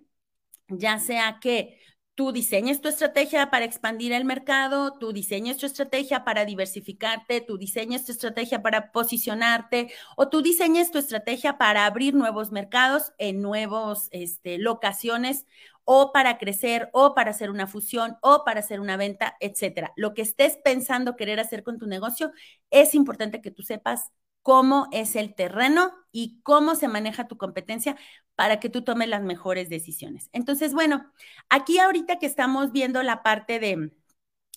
ya 0.67 0.99
sea 0.99 1.39
que 1.41 1.79
Tú 2.15 2.31
diseñas 2.31 2.79
tu 2.79 2.89
estrategia 2.89 3.49
para 3.49 3.65
expandir 3.65 4.11
el 4.13 4.23
mercado, 4.23 4.93
tú 4.99 5.13
diseñas 5.13 5.57
tu 5.57 5.65
estrategia 5.65 6.23
para 6.23 6.45
diversificarte, 6.45 7.41
tú 7.41 7.57
diseñas 7.57 8.05
tu 8.05 8.11
estrategia 8.11 8.61
para 8.61 8.91
posicionarte 8.91 9.91
o 10.15 10.29
tú 10.29 10.43
diseñas 10.43 10.91
tu 10.91 10.99
estrategia 10.99 11.57
para 11.57 11.87
abrir 11.87 12.13
nuevos 12.13 12.51
mercados 12.51 13.13
en 13.17 13.41
nuevas 13.41 14.09
este, 14.11 14.59
locaciones 14.59 15.47
o 15.85 16.11
para 16.11 16.37
crecer 16.37 16.89
o 16.93 17.15
para 17.15 17.31
hacer 17.31 17.49
una 17.49 17.65
fusión 17.65 18.17
o 18.21 18.43
para 18.45 18.59
hacer 18.59 18.79
una 18.79 18.95
venta, 18.95 19.35
etcétera. 19.39 19.91
Lo 19.95 20.13
que 20.13 20.21
estés 20.21 20.57
pensando 20.63 21.15
querer 21.15 21.39
hacer 21.39 21.63
con 21.63 21.79
tu 21.79 21.87
negocio, 21.87 22.31
es 22.69 22.93
importante 22.93 23.41
que 23.41 23.49
tú 23.49 23.63
sepas 23.63 24.11
cómo 24.43 24.87
es 24.91 25.15
el 25.15 25.33
terreno 25.33 25.91
y 26.11 26.41
cómo 26.43 26.75
se 26.75 26.87
maneja 26.87 27.27
tu 27.27 27.37
competencia 27.37 27.95
para 28.35 28.59
que 28.59 28.69
tú 28.69 28.83
tomes 28.83 29.09
las 29.09 29.21
mejores 29.21 29.69
decisiones. 29.69 30.29
Entonces, 30.33 30.73
bueno, 30.73 31.11
aquí 31.49 31.79
ahorita 31.79 32.19
que 32.19 32.25
estamos 32.25 32.71
viendo 32.71 33.03
la 33.03 33.23
parte 33.23 33.59
de, 33.59 33.91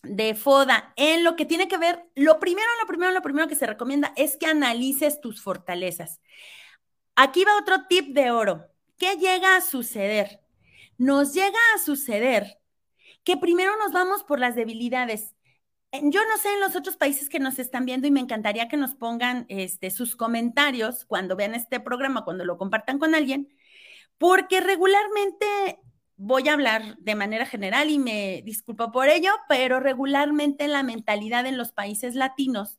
de 0.03 0.35
FODA, 0.35 0.93
en 0.97 1.25
lo 1.25 1.37
que 1.37 1.47
tiene 1.47 1.69
que 1.69 1.79
ver, 1.79 2.05
lo 2.15 2.41
primero, 2.41 2.69
lo 2.81 2.87
primero, 2.87 3.13
lo 3.13 3.23
primero 3.23 3.49
que 3.49 3.55
se 3.55 3.67
recomienda 3.67 4.13
es 4.17 4.37
que 4.37 4.47
analices 4.47 5.21
tus 5.21 5.43
fortalezas. 5.43 6.21
Aquí 7.15 7.45
va 7.45 7.59
otro 7.59 7.87
tip 7.89 8.15
de 8.15 8.31
oro. 8.31 8.67
¿Qué 8.99 9.17
llega 9.17 9.57
a 9.57 9.61
suceder? 9.61 10.41
Nos 10.99 11.35
llega 11.35 11.59
a 11.75 11.79
suceder 11.79 12.59
que 13.25 13.37
primero 13.37 13.77
nos 13.79 13.93
vamos 13.93 14.23
por 14.25 14.41
las 14.41 14.55
debilidades 14.55 15.37
yo 16.03 16.21
no 16.27 16.37
sé 16.39 16.53
en 16.53 16.61
los 16.61 16.77
otros 16.77 16.97
países 16.97 17.29
que 17.29 17.39
nos 17.39 17.59
están 17.59 17.85
viendo 17.85 18.07
y 18.07 18.11
me 18.11 18.21
encantaría 18.21 18.69
que 18.69 18.77
nos 18.77 18.95
pongan 18.95 19.47
este, 19.49 19.91
sus 19.91 20.17
comentarios 20.17 21.05
cuando 21.05 21.37
vean 21.37 21.55
este 21.55 21.81
programa, 21.81 22.25
cuando 22.25 22.45
lo 22.45 22.59
compartan 22.59 22.99
con 22.99 23.15
alguien, 23.15 23.49
porque 24.19 24.61
regularmente 24.61 25.81
voy 26.17 26.49
a 26.49 26.55
hablar 26.55 26.97
de 26.99 27.15
manera 27.15 27.47
general 27.47 27.91
y 27.91 27.99
me 27.99 28.43
disculpo 28.45 28.91
por 28.91 29.09
ello, 29.09 29.31
pero 29.49 29.81
regularmente 29.81 30.69
la 30.69 30.83
mentalidad 30.83 31.47
en 31.47 31.59
los 31.59 31.73
países 31.73 32.15
latinos, 32.15 32.79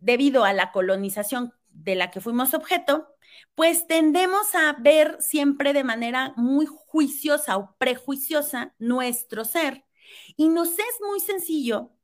debido 0.00 0.44
a 0.44 0.52
la 0.52 0.72
colonización 0.72 1.52
de 1.68 1.94
la 1.94 2.10
que 2.10 2.20
fuimos 2.20 2.54
objeto, 2.54 3.08
pues 3.54 3.86
tendemos 3.86 4.54
a 4.54 4.74
ver 4.78 5.16
siempre 5.20 5.72
de 5.72 5.84
manera 5.84 6.32
muy 6.36 6.66
juiciosa 6.66 7.56
o 7.56 7.74
prejuiciosa 7.78 8.74
nuestro 8.78 9.44
ser. 9.44 9.84
Y 10.36 10.48
nos 10.48 10.70
es 10.70 11.00
muy 11.06 11.20
sencillo 11.20 11.95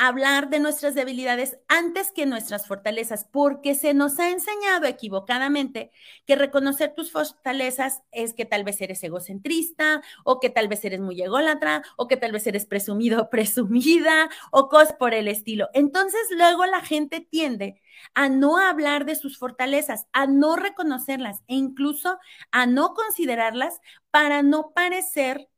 hablar 0.00 0.48
de 0.48 0.60
nuestras 0.60 0.94
debilidades 0.94 1.58
antes 1.68 2.10
que 2.10 2.24
nuestras 2.24 2.66
fortalezas, 2.66 3.26
porque 3.30 3.74
se 3.74 3.92
nos 3.92 4.18
ha 4.18 4.30
enseñado 4.30 4.86
equivocadamente 4.86 5.90
que 6.24 6.36
reconocer 6.36 6.94
tus 6.94 7.12
fortalezas 7.12 8.02
es 8.10 8.32
que 8.32 8.46
tal 8.46 8.64
vez 8.64 8.80
eres 8.80 9.04
egocentrista 9.04 10.02
o 10.24 10.40
que 10.40 10.48
tal 10.48 10.68
vez 10.68 10.82
eres 10.86 11.00
muy 11.00 11.20
ególatra 11.20 11.82
o 11.98 12.08
que 12.08 12.16
tal 12.16 12.32
vez 12.32 12.46
eres 12.46 12.64
presumido 12.64 13.20
o 13.20 13.30
presumida 13.30 14.30
o 14.50 14.70
cosas 14.70 14.94
por 14.94 15.12
el 15.12 15.28
estilo. 15.28 15.68
Entonces 15.74 16.22
luego 16.30 16.64
la 16.64 16.80
gente 16.80 17.20
tiende 17.20 17.82
a 18.14 18.30
no 18.30 18.56
hablar 18.56 19.04
de 19.04 19.16
sus 19.16 19.36
fortalezas, 19.36 20.06
a 20.14 20.26
no 20.26 20.56
reconocerlas 20.56 21.42
e 21.46 21.56
incluso 21.56 22.18
a 22.50 22.64
no 22.64 22.94
considerarlas 22.94 23.80
para 24.10 24.42
no 24.42 24.72
parecer 24.72 25.50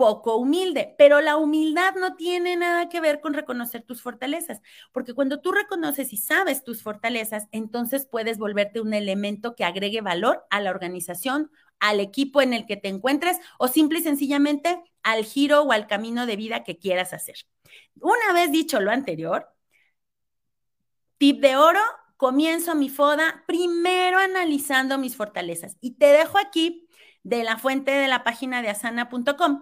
poco 0.00 0.36
humilde, 0.36 0.94
pero 0.96 1.20
la 1.20 1.36
humildad 1.36 1.94
no 1.94 2.16
tiene 2.16 2.56
nada 2.56 2.88
que 2.88 3.02
ver 3.02 3.20
con 3.20 3.34
reconocer 3.34 3.82
tus 3.82 4.00
fortalezas, 4.00 4.62
porque 4.92 5.12
cuando 5.12 5.42
tú 5.42 5.52
reconoces 5.52 6.14
y 6.14 6.16
sabes 6.16 6.64
tus 6.64 6.82
fortalezas, 6.82 7.48
entonces 7.52 8.06
puedes 8.10 8.38
volverte 8.38 8.80
un 8.80 8.94
elemento 8.94 9.54
que 9.54 9.66
agregue 9.66 10.00
valor 10.00 10.46
a 10.48 10.62
la 10.62 10.70
organización, 10.70 11.50
al 11.80 12.00
equipo 12.00 12.40
en 12.40 12.54
el 12.54 12.64
que 12.64 12.78
te 12.78 12.88
encuentres 12.88 13.36
o 13.58 13.68
simple 13.68 13.98
y 13.98 14.02
sencillamente 14.02 14.82
al 15.02 15.22
giro 15.26 15.64
o 15.64 15.72
al 15.72 15.86
camino 15.86 16.24
de 16.24 16.36
vida 16.36 16.64
que 16.64 16.78
quieras 16.78 17.12
hacer. 17.12 17.36
Una 18.00 18.32
vez 18.32 18.50
dicho 18.50 18.80
lo 18.80 18.92
anterior, 18.92 19.48
tip 21.18 21.42
de 21.42 21.58
oro, 21.58 21.82
comienzo 22.16 22.74
mi 22.74 22.88
foda 22.88 23.44
primero 23.46 24.18
analizando 24.18 24.96
mis 24.96 25.14
fortalezas 25.14 25.76
y 25.78 25.96
te 25.96 26.06
dejo 26.06 26.38
aquí 26.38 26.88
de 27.22 27.44
la 27.44 27.58
fuente 27.58 27.90
de 27.90 28.08
la 28.08 28.24
página 28.24 28.62
de 28.62 28.70
asana.com 28.70 29.60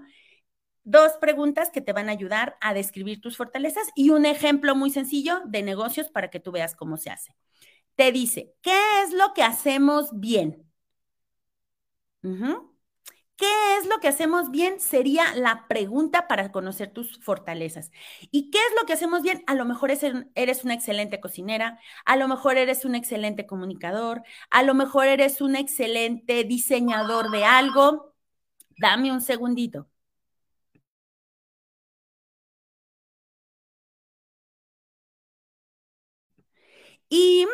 dos 0.90 1.12
preguntas 1.21 1.71
que 1.71 1.80
te 1.80 1.92
van 1.92 2.09
a 2.09 2.12
ayudar 2.12 2.57
a 2.61 2.75
describir 2.75 3.21
tus 3.21 3.37
fortalezas 3.37 3.88
y 3.95 4.11
un 4.11 4.26
ejemplo 4.26 4.75
muy 4.75 4.90
sencillo 4.90 5.40
de 5.47 5.62
negocios 5.62 6.09
para 6.09 6.30
que 6.30 6.40
tú 6.40 6.50
veas 6.52 6.75
cómo 6.75 6.97
se 6.97 7.11
hace. 7.11 7.35
Te 7.95 8.12
dice, 8.12 8.54
¿qué 8.62 8.78
es 9.04 9.12
lo 9.12 9.35
que 9.35 9.42
hacemos 9.42 10.11
bien? 10.18 10.64
¿Qué 13.37 13.47
es 13.78 13.87
lo 13.87 14.00
que 14.00 14.09
hacemos 14.09 14.50
bien? 14.50 14.80
Sería 14.80 15.35
la 15.37 15.68
pregunta 15.68 16.26
para 16.26 16.50
conocer 16.50 16.92
tus 16.92 17.18
fortalezas. 17.21 17.90
¿Y 18.33 18.50
qué 18.50 18.59
es 18.59 18.80
lo 18.80 18.87
que 18.87 18.95
hacemos 18.95 19.23
bien? 19.23 19.45
A 19.47 19.54
lo 19.54 19.64
mejor 19.64 19.90
eres 19.92 20.64
una 20.64 20.75
excelente 20.75 21.21
cocinera, 21.21 21.78
a 22.04 22.16
lo 22.16 22.26
mejor 22.26 22.57
eres 22.57 22.85
un 22.85 22.95
excelente 22.97 23.47
comunicador, 23.47 24.23
a 24.50 24.62
lo 24.64 24.75
mejor 24.75 25.07
eres 25.07 25.40
un 25.40 25.54
excelente 25.54 26.45
diseñador 26.45 27.30
de 27.30 27.45
algo. 27.45 28.14
Dame 28.78 29.12
un 29.12 29.21
segundito. 29.21 29.88
Y 37.09 37.47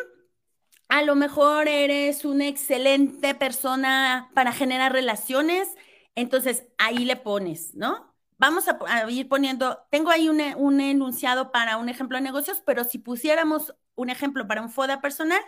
a 0.89 1.03
lo 1.03 1.15
mejor 1.15 1.69
eres 1.69 2.25
una 2.25 2.47
excelente 2.49 3.35
persona 3.35 4.31
para 4.35 4.53
generar 4.53 4.93
relaciones, 4.93 5.69
entonces 6.15 6.67
ahí 6.79 7.05
le 7.05 7.17
pones, 7.17 7.75
¿no? 7.75 8.15
Vamos 8.37 8.67
a, 8.69 9.11
ir 9.11 9.29
poniendo, 9.29 9.87
tengo 9.91 10.11
ahí 10.11 10.29
un, 10.29 10.41
un, 10.57 10.81
enunciado 10.81 11.53
para 11.53 11.77
un 11.77 11.89
ejemplo 11.89 12.19
de 12.19 12.23
negocios, 12.23 12.63
pero 12.67 12.85
si 12.85 12.99
pusiéramos 12.99 13.75
un 13.95 14.11
ejemplo 14.11 14.47
para 14.47 14.61
un 14.61 14.71
FODA 14.71 15.01
personal, 15.01 15.41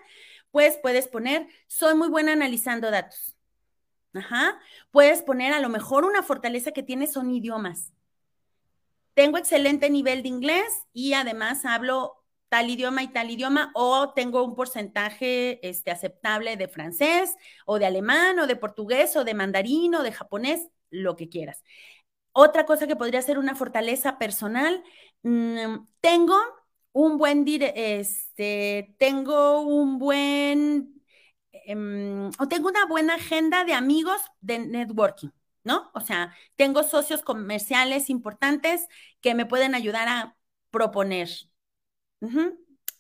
pues 0.51 0.79
puedes 0.81 1.09
poner, 1.09 1.49
soy 1.67 1.95
muy 1.95 2.09
buena 2.09 2.33
analizando 2.33 2.91
datos. 2.91 3.37
Ajá. 4.15 4.59
Puedes 4.91 5.23
poner 5.23 5.53
a 5.53 5.61
lo 5.61 5.69
mejor 5.69 6.05
una 6.05 6.23
fortaleza 6.23 6.73
que 6.73 6.83
tienes 6.83 7.13
son 7.13 7.31
idiomas. 7.31 7.93
Tengo 9.15 9.39
excelente 9.39 9.91
nivel 9.91 10.23
de 10.23 10.29
inglés 10.29 10.87
y 10.93 11.15
además 11.15 11.65
hablo 11.65 12.25
tal 12.49 12.71
idioma 12.71 13.03
y 13.03 13.09
tal 13.09 13.31
idioma, 13.31 13.71
o 13.75 14.13
tengo 14.15 14.45
un 14.45 14.55
porcentaje 14.55 15.67
este, 15.69 15.91
aceptable 15.91 16.57
de 16.57 16.69
francés, 16.69 17.37
o 17.67 17.79
de 17.79 17.87
alemán, 17.87 18.39
o 18.39 18.47
de 18.47 18.57
portugués, 18.57 19.17
o 19.17 19.25
de 19.25 19.35
mandarín, 19.35 19.95
o 19.95 20.03
de 20.03 20.13
japonés, 20.13 20.69
lo 20.91 21.17
que 21.17 21.29
quieras. 21.29 21.63
Otra 22.33 22.67
cosa 22.67 22.87
que 22.87 22.97
podría 22.97 23.23
ser 23.23 23.39
una 23.39 23.55
fortaleza 23.57 24.19
personal, 24.19 24.83
mm, 25.23 25.87
tengo 26.01 26.37
un 26.93 27.19
buen, 27.19 27.45
este, 27.49 28.95
tengo 28.99 29.61
un 29.63 29.99
buen, 29.99 31.03
em, 31.53 32.31
o 32.39 32.49
tengo 32.49 32.69
una 32.69 32.87
buena 32.87 33.15
agenda 33.15 33.65
de 33.65 33.75
amigos 33.75 34.21
de 34.41 34.59
networking. 34.61 35.31
¿No? 35.65 35.91
O 35.95 36.01
sea, 36.01 36.33
tengo 36.55 36.85
socios 36.85 37.23
comerciales 37.23 38.09
importantes 38.09 38.87
que 39.21 39.35
me 39.35 39.47
pueden 39.47 39.75
ayudar 39.75 40.07
a 40.09 40.37
proponer 40.71 41.29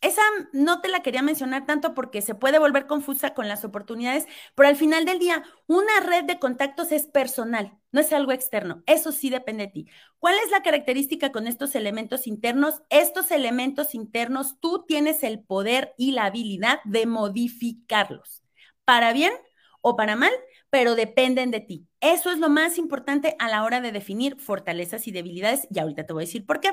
esa 0.00 0.22
no 0.52 0.80
te 0.80 0.88
la 0.88 1.00
quería 1.02 1.22
mencionar 1.22 1.66
tanto 1.66 1.94
porque 1.94 2.22
se 2.22 2.34
puede 2.34 2.58
volver 2.58 2.86
confusa 2.86 3.34
con 3.34 3.48
las 3.48 3.64
oportunidades, 3.64 4.26
pero 4.54 4.68
al 4.68 4.76
final 4.76 5.04
del 5.04 5.18
día, 5.18 5.42
una 5.66 6.00
red 6.00 6.24
de 6.24 6.38
contactos 6.38 6.92
es 6.92 7.06
personal, 7.06 7.76
no 7.92 8.00
es 8.00 8.12
algo 8.12 8.32
externo. 8.32 8.82
Eso 8.86 9.10
sí 9.10 9.30
depende 9.30 9.66
de 9.66 9.72
ti. 9.72 9.86
¿Cuál 10.18 10.36
es 10.44 10.50
la 10.50 10.62
característica 10.62 11.32
con 11.32 11.46
estos 11.46 11.74
elementos 11.74 12.26
internos? 12.26 12.82
Estos 12.90 13.30
elementos 13.30 13.94
internos, 13.94 14.60
tú 14.60 14.84
tienes 14.86 15.22
el 15.22 15.40
poder 15.40 15.94
y 15.96 16.12
la 16.12 16.26
habilidad 16.26 16.80
de 16.84 17.06
modificarlos, 17.06 18.44
para 18.84 19.12
bien 19.12 19.32
o 19.80 19.96
para 19.96 20.14
mal, 20.14 20.32
pero 20.70 20.94
dependen 20.94 21.50
de 21.50 21.60
ti. 21.60 21.88
Eso 22.12 22.30
es 22.30 22.38
lo 22.38 22.48
más 22.48 22.78
importante 22.78 23.34
a 23.40 23.48
la 23.48 23.64
hora 23.64 23.80
de 23.80 23.90
definir 23.90 24.36
fortalezas 24.38 25.08
y 25.08 25.10
debilidades 25.10 25.66
y 25.72 25.80
ahorita 25.80 26.06
te 26.06 26.12
voy 26.12 26.22
a 26.22 26.26
decir 26.26 26.46
por 26.46 26.60
qué. 26.60 26.70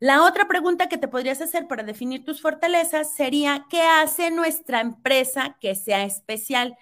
La 0.00 0.24
otra 0.24 0.48
pregunta 0.48 0.88
que 0.88 0.98
te 0.98 1.06
podrías 1.06 1.40
hacer 1.40 1.68
para 1.68 1.84
definir 1.84 2.24
tus 2.24 2.40
fortalezas 2.40 3.14
sería, 3.14 3.64
¿qué 3.70 3.80
hace 3.82 4.32
nuestra 4.32 4.80
empresa 4.80 5.56
que 5.60 5.76
sea 5.76 6.02
especial? 6.02 6.76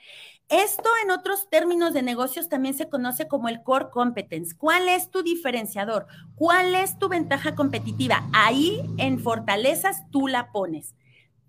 Esto 0.49 0.88
en 1.04 1.11
otros 1.11 1.50
términos 1.50 1.92
de 1.92 2.00
negocios 2.00 2.49
también 2.49 2.75
se 2.75 2.88
conoce 2.88 3.28
como 3.28 3.50
el 3.50 3.62
core 3.62 3.90
competence. 3.90 4.57
¿Cuál 4.57 4.88
es 4.88 5.11
tu 5.11 5.23
diferenciador? 5.23 6.07
¿Cuál 6.37 6.75
es 6.75 6.99
tu 6.99 7.11
ventaja 7.11 7.54
competitiva? 7.54 8.26
Ahí 8.33 8.80
en 8.97 9.21
fortalezas 9.21 10.11
tú 10.11 10.26
la 10.26 10.52
pones. 10.52 10.95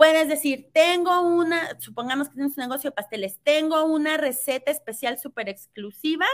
Puedes 0.01 0.27
decir, 0.27 0.72
tengo 0.74 1.22
una, 1.22 1.79
supongamos 1.79 2.27
que 2.27 2.34
tienes 2.34 2.58
un 2.58 2.63
negocio 2.63 2.89
de 2.89 2.96
pasteles, 2.96 3.38
tengo 3.43 3.86
una 3.86 4.17
receta 4.17 4.72
especial 4.72 5.20
súper 5.20 5.48
exclusiva 5.48 6.25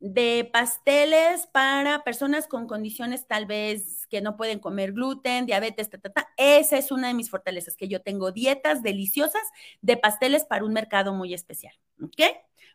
de 0.00 0.50
pasteles 0.52 1.46
para 1.46 2.02
personas 2.02 2.48
con 2.48 2.66
condiciones 2.66 3.28
tal 3.28 3.46
vez 3.46 4.08
que 4.08 4.20
no 4.20 4.36
pueden 4.36 4.58
comer 4.58 4.94
gluten, 4.94 5.46
diabetes, 5.46 5.90
ta, 5.90 5.98
ta, 5.98 6.10
ta. 6.10 6.28
Esa 6.36 6.76
es 6.76 6.90
una 6.90 7.06
de 7.06 7.14
mis 7.14 7.30
fortalezas, 7.30 7.76
que 7.76 7.86
yo 7.86 8.02
tengo 8.02 8.32
dietas 8.32 8.82
deliciosas 8.82 9.42
de 9.80 9.96
pasteles 9.96 10.44
para 10.44 10.64
un 10.64 10.72
mercado 10.72 11.14
muy 11.14 11.34
especial. 11.34 11.76
¿Ok? 12.02 12.20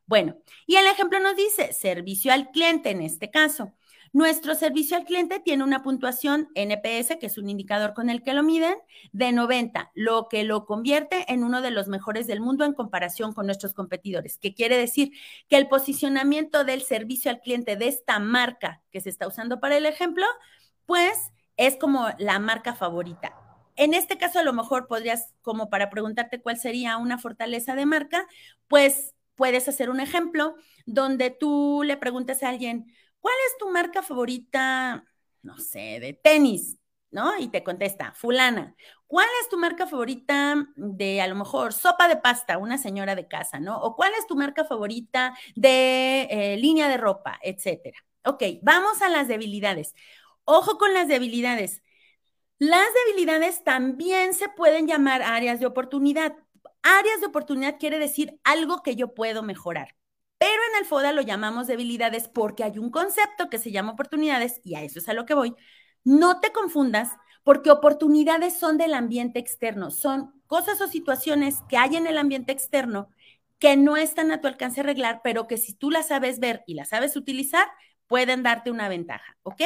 Bueno, 0.06 0.38
y 0.66 0.78
el 0.78 0.88
ejemplo 0.88 1.20
nos 1.20 1.36
dice 1.36 1.74
servicio 1.74 2.32
al 2.32 2.52
cliente 2.52 2.92
en 2.92 3.02
este 3.02 3.30
caso. 3.30 3.74
Nuestro 4.14 4.56
servicio 4.56 4.98
al 4.98 5.06
cliente 5.06 5.40
tiene 5.40 5.64
una 5.64 5.84
puntuación 5.84 6.50
NPS, 6.56 7.18
que 7.20 7.26
es 7.26 7.38
un 7.38 7.50
indicador 7.50 7.94
con 7.94 8.10
el 8.10 8.24
que 8.24 8.34
lo 8.34 8.44
miden, 8.44 8.76
de 9.12 9.32
90, 9.32 9.92
lo 9.96 10.28
que 10.30 10.44
lo 10.44 10.66
convierte 10.66 11.26
en 11.32 11.44
uno 11.44 11.62
de 11.62 11.72
los 11.72 11.88
mejores 11.88 12.28
del 12.28 12.42
mundo 12.42 12.66
en 12.66 12.74
comparación 12.74 13.34
con 13.34 13.46
nuestros 13.46 13.74
competidores, 13.74 14.38
que 14.38 14.54
quiere 14.54 14.78
decir 14.78 15.12
que 15.50 15.58
el 15.58 15.68
posicionamiento 15.68 16.64
del 16.64 16.82
servicio 16.82 17.32
al 17.32 17.42
cliente 17.42 17.76
de 17.76 17.88
esta 17.88 18.20
marca 18.20 18.82
que 18.92 19.02
se 19.02 19.10
está 19.10 19.28
usando 19.28 19.60
para 19.60 19.78
el 19.78 19.86
ejemplo, 19.86 20.26
pues 20.86 21.32
es 21.58 21.76
como 21.76 22.08
la 22.18 22.40
marca 22.40 22.74
favorita. 22.74 23.34
En 23.76 23.94
este 23.94 24.18
caso, 24.18 24.40
a 24.40 24.44
lo 24.44 24.54
mejor 24.54 24.88
podrías, 24.88 25.36
como 25.42 25.70
para 25.70 25.90
preguntarte 25.90 26.42
cuál 26.42 26.58
sería 26.58 26.98
una 26.98 27.20
fortaleza 27.20 27.76
de 27.76 27.86
marca, 27.86 28.26
pues 28.68 29.14
puedes 29.36 29.68
hacer 29.68 29.90
un 29.90 30.00
ejemplo 30.00 30.56
donde 30.86 31.30
tú 31.30 31.84
le 31.86 31.96
preguntes 31.98 32.42
a 32.42 32.50
alguien, 32.50 32.92
¿cuál 33.27 33.36
es 33.51 33.57
tu 33.57 33.69
marca 33.69 34.01
favorita, 34.01 35.03
no 35.41 35.57
sé, 35.57 36.00
de 36.00 36.13
tenis? 36.13 36.77
¿No? 37.12 37.38
Y 37.38 37.50
te 37.50 37.62
contesta, 37.62 38.13
fulana, 38.13 38.74
¿cuál 39.05 39.27
es 39.41 39.50
tu 39.50 39.57
marca 39.57 39.86
favorita 39.86 40.67
de 40.75 41.19
a 41.22 41.27
lo 41.27 41.36
mejor 41.36 41.74
sopa 41.74 42.07
de 42.07 42.17
pasta, 42.17 42.57
una 42.57 42.77
señora 42.77 43.15
de 43.15 43.27
casa, 43.27 43.60
¿no? 43.60 43.81
O 43.81 43.96
cuál 43.96 44.13
es 44.17 44.27
tu 44.27 44.36
marca 44.36 44.63
favorita 44.63 45.38
de 45.55 46.27
eh, 46.29 46.57
línea 46.57 46.88
de 46.88 46.98
ropa, 46.98 47.38
etcétera. 47.41 47.98
Ok, 48.24 48.43
vamos 48.62 49.01
a 49.01 49.10
las 49.10 49.27
debilidades. 49.27 49.93
Ojo 50.46 50.77
con 50.77 50.93
las 50.93 51.07
debilidades. 51.10 51.81
Las 52.60 52.88
debilidades 53.05 53.63
también 53.63 54.34
se 54.34 54.50
pueden 54.50 54.88
llamar 54.88 55.22
áreas 55.22 55.60
de 55.60 55.65
oportunidad. 55.65 56.36
Áreas 56.81 57.19
de 57.19 57.27
oportunidad 57.27 57.77
quiere 57.79 58.00
decir 58.00 58.39
algo 58.43 58.84
que 58.84 58.96
yo 58.96 59.13
puedo 59.13 59.43
mejorar. 59.43 59.96
Pero 60.38 60.53
en 60.72 60.79
el 60.79 60.86
FODA 60.86 61.13
lo 61.13 61.22
llamamos 61.22 61.67
debilidades 61.67 62.27
porque 62.27 62.63
hay 62.63 62.77
un 62.77 62.91
concepto 62.91 63.50
que 63.50 63.58
se 63.58 63.72
llama 63.72 63.94
oportunidades 63.94 64.62
y 64.63 64.75
a 64.75 64.84
eso 64.84 65.00
es 65.00 65.10
a 65.10 65.13
lo 65.13 65.25
que 65.25 65.34
voy. 65.34 65.56
No 66.03 66.39
te 66.39 66.51
confundas 66.51 67.12
porque 67.44 67.72
oportunidades 67.72 68.58
son 68.58 68.77
del 68.77 68.94
ambiente 68.94 69.39
externo, 69.39 69.89
son 69.89 70.34
cosas 70.48 70.79
o 70.82 70.88
situaciones 70.88 71.58
que 71.70 71.77
hay 71.77 71.96
en 71.96 72.08
el 72.08 72.17
ambiente 72.17 72.51
externo 72.51 73.10
que 73.60 73.75
no 73.77 73.98
están 73.98 74.32
a 74.32 74.39
tu 74.41 74.48
alcance 74.48 74.82
arreglar, 74.82 75.22
pero 75.24 75.48
que 75.48 75.58
si 75.58 75.74
tú 75.74 75.89
las 75.89 76.10
sabes 76.10 76.39
ver 76.39 76.63
y 76.67 76.75
las 76.75 76.89
sabes 76.89 77.15
utilizar, 77.15 77.67
pueden 78.06 78.44
darte 78.44 78.70
una 78.72 78.89
ventaja, 78.89 79.38
¿ok? 79.44 79.62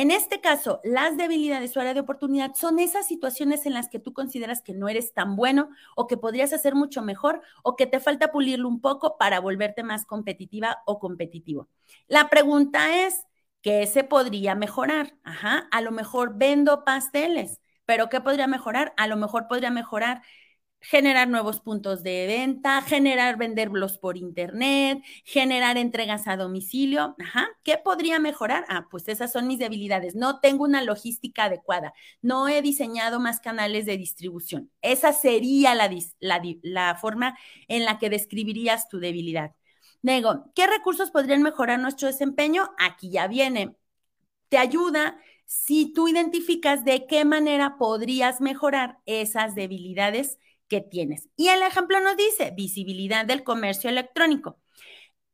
En 0.00 0.10
este 0.10 0.40
caso, 0.40 0.80
las 0.82 1.18
debilidades 1.18 1.76
o 1.76 1.80
área 1.80 1.92
de 1.92 2.00
oportunidad 2.00 2.54
son 2.54 2.78
esas 2.78 3.06
situaciones 3.06 3.66
en 3.66 3.74
las 3.74 3.90
que 3.90 3.98
tú 3.98 4.14
consideras 4.14 4.62
que 4.62 4.72
no 4.72 4.88
eres 4.88 5.12
tan 5.12 5.36
bueno 5.36 5.68
o 5.94 6.06
que 6.06 6.16
podrías 6.16 6.54
hacer 6.54 6.74
mucho 6.74 7.02
mejor 7.02 7.42
o 7.62 7.76
que 7.76 7.84
te 7.84 8.00
falta 8.00 8.32
pulirlo 8.32 8.66
un 8.66 8.80
poco 8.80 9.18
para 9.18 9.40
volverte 9.40 9.82
más 9.82 10.06
competitiva 10.06 10.78
o 10.86 10.98
competitivo. 10.98 11.68
La 12.08 12.30
pregunta 12.30 13.04
es, 13.04 13.26
¿qué 13.60 13.86
se 13.86 14.02
podría 14.02 14.54
mejorar? 14.54 15.18
Ajá, 15.22 15.68
a 15.70 15.82
lo 15.82 15.90
mejor 15.90 16.32
vendo 16.34 16.82
pasteles, 16.86 17.60
pero 17.84 18.08
¿qué 18.08 18.22
podría 18.22 18.46
mejorar? 18.46 18.94
A 18.96 19.06
lo 19.06 19.18
mejor 19.18 19.48
podría 19.48 19.70
mejorar 19.70 20.22
generar 20.80 21.28
nuevos 21.28 21.60
puntos 21.60 22.02
de 22.02 22.26
venta, 22.26 22.82
generar 22.82 23.36
venderlos 23.36 23.98
por 23.98 24.16
internet, 24.16 25.02
generar 25.24 25.76
entregas 25.76 26.26
a 26.26 26.36
domicilio. 26.36 27.14
Ajá. 27.18 27.48
¿Qué 27.62 27.78
podría 27.78 28.18
mejorar? 28.18 28.64
Ah, 28.68 28.86
pues 28.90 29.08
esas 29.08 29.32
son 29.32 29.46
mis 29.46 29.58
debilidades. 29.58 30.14
No 30.14 30.40
tengo 30.40 30.64
una 30.64 30.82
logística 30.82 31.44
adecuada. 31.44 31.92
No 32.22 32.48
he 32.48 32.62
diseñado 32.62 33.20
más 33.20 33.40
canales 33.40 33.86
de 33.86 33.96
distribución. 33.98 34.70
Esa 34.82 35.12
sería 35.12 35.74
la, 35.74 35.90
la, 36.20 36.42
la 36.62 36.94
forma 36.96 37.38
en 37.68 37.84
la 37.84 37.98
que 37.98 38.10
describirías 38.10 38.88
tu 38.88 38.98
debilidad. 39.00 39.52
Nego, 40.02 40.50
¿qué 40.54 40.66
recursos 40.66 41.10
podrían 41.10 41.42
mejorar 41.42 41.78
nuestro 41.78 42.08
desempeño? 42.08 42.70
Aquí 42.78 43.10
ya 43.10 43.26
viene. 43.28 43.76
Te 44.48 44.58
ayuda 44.58 45.18
si 45.46 45.92
tú 45.92 46.08
identificas 46.08 46.84
de 46.84 47.06
qué 47.06 47.24
manera 47.24 47.76
podrías 47.76 48.40
mejorar 48.40 48.98
esas 49.06 49.54
debilidades 49.54 50.38
que 50.70 50.80
tienes. 50.80 51.28
Y 51.36 51.48
el 51.48 51.62
ejemplo 51.62 52.00
nos 52.00 52.16
dice 52.16 52.52
visibilidad 52.56 53.26
del 53.26 53.44
comercio 53.44 53.90
electrónico. 53.90 54.58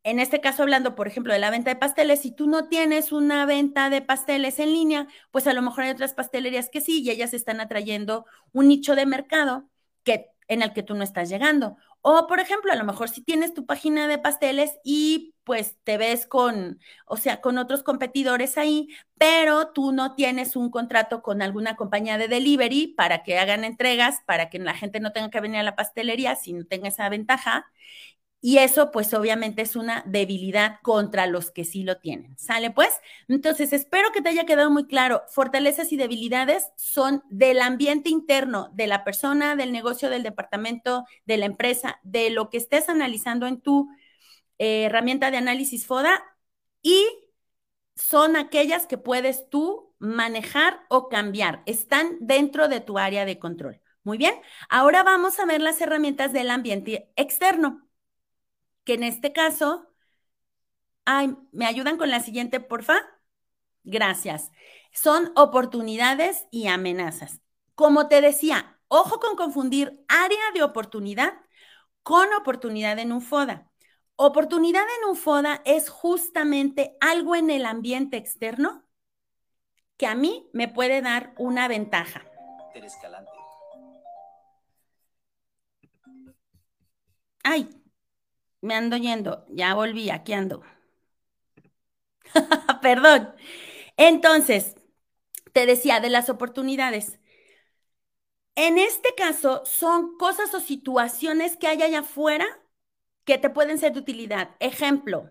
En 0.03 0.20
este 0.20 0.40
caso, 0.40 0.62
hablando, 0.62 0.94
por 0.94 1.09
ejemplo, 1.09 1.33
de 1.33 1.40
la 1.40 1.51
venta 1.51 1.70
de 1.70 1.77
pasteles, 1.77 2.22
si 2.22 2.33
tú 2.33 2.46
no 2.46 2.68
tienes 2.68 3.12
una 3.12 3.44
venta 3.44 3.90
de 3.90 4.03
pasteles 4.03 4.59
en 4.61 4.72
línea, 4.72 5.09
pues 5.33 5.46
a 5.46 5.53
lo 5.53 5.62
mejor 5.62 5.85
hay 5.85 5.90
otras 5.90 6.14
pastelerías 6.14 6.70
que 6.70 6.81
sí 6.81 7.03
y 7.03 7.11
ellas 7.11 7.35
están 7.35 7.61
atrayendo 7.61 8.25
un 8.53 8.68
nicho 8.68 8.94
de 8.94 9.05
mercado 9.05 9.68
que, 10.05 10.29
en 10.49 10.62
el 10.62 10.72
que 10.72 10.85
tú 10.85 10.94
no 10.94 11.03
estás 11.05 11.29
llegando. 11.29 11.77
O, 12.09 12.29
por 12.29 12.38
ejemplo, 12.38 12.71
a 12.73 12.77
lo 12.77 12.85
mejor 12.85 13.09
si 13.09 13.21
tienes 13.23 13.53
tu 13.53 13.66
página 13.66 14.07
de 14.07 14.19
pasteles 14.19 14.79
y 14.85 15.35
pues 15.42 15.77
te 15.83 15.99
ves 15.99 16.25
con, 16.27 16.79
o 17.07 17.16
sea, 17.16 17.40
con 17.40 17.59
otros 17.59 17.83
competidores 17.83 18.57
ahí, 18.59 18.88
pero 19.19 19.69
tú 19.73 19.90
no 19.92 20.14
tienes 20.14 20.55
un 20.55 20.71
contrato 20.71 21.21
con 21.23 21.42
alguna 21.42 21.75
compañía 21.77 22.16
de 22.16 22.29
delivery 22.29 22.95
para 22.97 23.25
que 23.25 23.38
hagan 23.38 23.64
entregas, 23.64 24.21
para 24.25 24.51
que 24.51 24.59
la 24.61 24.75
gente 24.75 25.01
no 25.01 25.12
tenga 25.12 25.31
que 25.31 25.40
venir 25.40 25.59
a 25.61 25.62
la 25.64 25.75
pastelería, 25.77 26.37
si 26.37 26.53
no 26.53 26.64
tenga 26.64 26.88
esa 26.88 27.09
ventaja. 27.09 27.66
Y 28.40 28.59
eso, 28.59 28.90
pues 28.90 29.12
obviamente 29.14 29.62
es 29.62 29.77
una 29.77 30.05
debilidad 30.07 30.79
contra 30.83 31.27
los 31.27 31.51
que 31.51 31.64
sí 31.64 31.83
lo 31.83 31.99
tienen. 31.99 32.37
¿Sale 32.38 32.70
pues? 32.70 32.90
Entonces, 33.29 33.72
espero 33.72 34.12
que 34.12 34.20
te 34.22 34.29
haya 34.29 34.44
quedado 34.44 34.70
muy 34.70 34.87
claro. 34.87 35.22
Fortalezas 35.29 35.90
y 35.92 35.96
debilidades 35.96 36.68
son 36.77 37.22
del 37.31 37.61
ambiente 37.61 38.11
interno 38.11 38.70
de 38.75 38.87
la 38.87 39.05
persona, 39.05 39.57
del 39.57 39.72
negocio, 39.72 40.11
del 40.11 40.22
departamento, 40.22 41.05
de 41.25 41.38
la 41.38 41.46
empresa, 41.46 41.99
de 42.05 42.31
lo 42.31 42.51
que 42.51 42.59
estés 42.59 42.88
analizando 42.88 43.46
en 43.46 43.61
tu 43.61 43.88
eh, 44.59 44.85
herramienta 44.85 45.31
de 45.31 45.38
análisis 45.38 45.87
FODA 45.87 46.22
y 46.83 47.05
son 47.96 48.37
aquellas 48.37 48.87
que 48.87 48.99
puedes 48.99 49.49
tú 49.51 49.94
manejar 49.99 50.81
o 50.88 51.09
cambiar. 51.09 51.62
Están 51.66 52.16
dentro 52.20 52.68
de 52.68 52.81
tu 52.81 52.99
área 52.99 53.25
de 53.25 53.38
control. 53.38 53.81
Muy 54.05 54.18
bien. 54.18 54.35
Ahora 54.68 55.03
vamos 55.03 55.40
a 55.40 55.46
ver 55.46 55.61
las 55.61 55.81
herramientas 55.81 56.33
del 56.33 56.51
ambiente 56.51 57.11
externo 57.16 57.86
que 58.87 58.94
en 58.94 59.03
este 59.03 59.35
caso, 59.35 59.87
ay, 61.05 61.37
¿me 61.53 61.66
ayudan 61.66 61.99
con 61.99 62.11
la 62.11 62.20
siguiente, 62.20 62.61
porfa? 62.61 62.96
Gracias. 63.85 64.51
Son 64.92 65.33
oportunidades 65.37 66.46
y 66.51 66.68
amenazas. 66.68 67.42
Como 67.75 68.09
te 68.09 68.22
decía, 68.22 68.81
ojo 68.88 69.20
con 69.20 69.37
confundir 69.37 70.03
área 70.09 70.53
de 70.55 70.62
oportunidad 70.62 71.35
con 72.07 72.33
oportunidad 72.35 73.01
en 73.01 73.11
un 73.11 73.20
FODA. 73.20 73.68
Oportunidad 74.14 74.85
en 75.01 75.11
un 75.11 75.16
FODA 75.16 75.61
es 75.64 75.88
justamente 75.88 76.96
algo 77.01 77.35
en 77.35 77.51
el 77.51 77.66
ambiente 77.66 78.16
externo 78.16 78.87
que 79.96 80.07
a 80.07 80.14
mí 80.14 80.49
me 80.53 80.68
puede 80.68 81.03
dar 81.03 81.35
una 81.37 81.66
ventaja. 81.66 82.25
Ay, 87.42 87.68
me 88.67 88.75
ando 88.75 88.97
yendo, 88.99 89.47
ya 89.51 89.75
volví, 89.75 90.11
aquí 90.11 90.33
ando. 90.35 90.63
Perdón. 92.83 93.35
Entonces, 93.97 94.77
te 95.53 95.67
decía 95.67 96.01
de 96.01 96.11
las 96.11 96.31
oportunidades. 96.31 97.19
En 98.55 98.79
este 98.79 99.15
caso, 99.17 99.63
son 99.67 100.17
cosas 100.19 100.55
o 100.55 100.61
situaciones 100.61 101.57
que 101.57 101.67
hay 101.67 101.83
allá 101.83 102.01
afuera 102.01 102.47
que 103.25 103.39
te 103.39 103.51
pueden 103.51 103.79
ser 103.79 103.93
de 103.95 104.01
utilidad. 104.01 104.57
Ejemplo, 104.61 105.31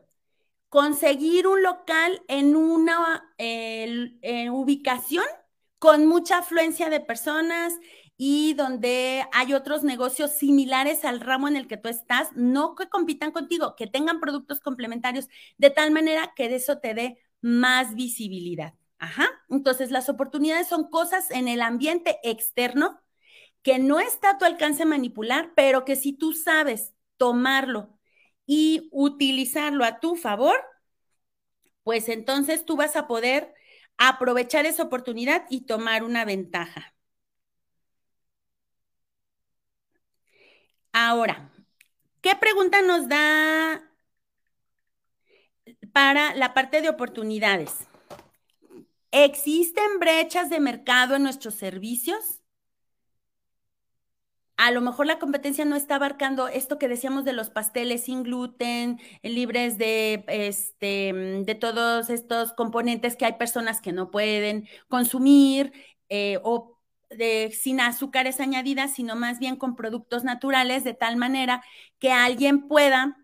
conseguir 0.69 1.47
un 1.47 1.63
local 1.63 2.23
en 2.27 2.55
una 2.55 3.35
ubicación 4.51 5.25
con 5.79 6.07
mucha 6.07 6.39
afluencia 6.39 6.89
de 6.89 6.99
personas 7.01 7.73
y 8.17 8.53
donde 8.53 9.25
hay 9.33 9.53
otros 9.53 9.83
negocios 9.83 10.31
similares 10.31 11.03
al 11.05 11.19
ramo 11.19 11.47
en 11.47 11.57
el 11.57 11.67
que 11.67 11.77
tú 11.77 11.89
estás, 11.89 12.29
no 12.33 12.75
que 12.75 12.87
compitan 12.89 13.31
contigo, 13.31 13.75
que 13.75 13.87
tengan 13.87 14.19
productos 14.19 14.59
complementarios, 14.61 15.27
de 15.57 15.69
tal 15.69 15.91
manera 15.91 16.33
que 16.35 16.49
de 16.49 16.55
eso 16.55 16.79
te 16.79 16.93
dé 16.93 17.19
más 17.41 17.95
visibilidad. 17.95 18.73
Ajá. 18.97 19.27
Entonces, 19.49 19.91
las 19.91 20.09
oportunidades 20.09 20.67
son 20.67 20.89
cosas 20.89 21.29
en 21.31 21.47
el 21.47 21.61
ambiente 21.61 22.17
externo 22.23 23.01
que 23.61 23.79
no 23.79 23.99
está 23.99 24.31
a 24.31 24.37
tu 24.37 24.45
alcance 24.45 24.85
manipular, 24.85 25.51
pero 25.55 25.85
que 25.85 25.95
si 25.95 26.13
tú 26.13 26.33
sabes 26.33 26.93
tomarlo 27.17 27.99
y 28.45 28.89
utilizarlo 28.91 29.83
a 29.85 29.99
tu 29.99 30.15
favor, 30.15 30.55
pues 31.83 32.09
entonces 32.09 32.65
tú 32.65 32.75
vas 32.75 32.95
a 32.95 33.07
poder 33.07 33.53
aprovechar 33.97 34.65
esa 34.65 34.83
oportunidad 34.83 35.45
y 35.49 35.65
tomar 35.65 36.03
una 36.03 36.25
ventaja. 36.25 36.94
Ahora, 40.97 41.51
¿qué 42.21 42.37
pregunta 42.37 42.81
nos 42.81 43.09
da 43.09 43.83
para 45.91 46.33
la 46.35 46.53
parte 46.53 46.81
de 46.81 46.87
oportunidades? 46.87 47.85
¿Existen 49.11 49.99
brechas 49.99 50.49
de 50.49 50.61
mercado 50.61 51.17
en 51.17 51.23
nuestros 51.23 51.55
servicios? 51.55 52.39
a 54.57 54.71
lo 54.71 54.79
mejor 54.79 55.05
la 55.05 55.19
competencia 55.19 55.65
no 55.65 55.75
está 55.75 55.95
abarcando 55.95 56.47
esto 56.47 56.79
que 56.79 56.87
decíamos 56.87 57.25
de 57.25 57.33
los 57.33 57.49
pasteles 57.49 58.05
sin 58.05 58.23
gluten, 58.23 59.01
libres 59.21 59.77
de, 59.77 60.23
este, 60.29 61.11
de 61.13 61.55
todos 61.55 62.09
estos 62.09 62.53
componentes 62.53 63.17
que 63.17 63.25
hay 63.25 63.33
personas 63.33 63.81
que 63.81 63.91
no 63.91 64.11
pueden 64.11 64.69
consumir 64.87 65.73
eh, 66.07 66.39
o 66.43 66.74
de, 67.09 67.51
sin 67.51 67.79
azúcares 67.79 68.39
añadidas, 68.39 68.93
sino 68.93 69.15
más 69.15 69.39
bien 69.39 69.55
con 69.55 69.75
productos 69.75 70.23
naturales, 70.23 70.83
de 70.83 70.93
tal 70.93 71.17
manera 71.17 71.63
que 71.99 72.11
alguien 72.11 72.67
pueda 72.67 73.17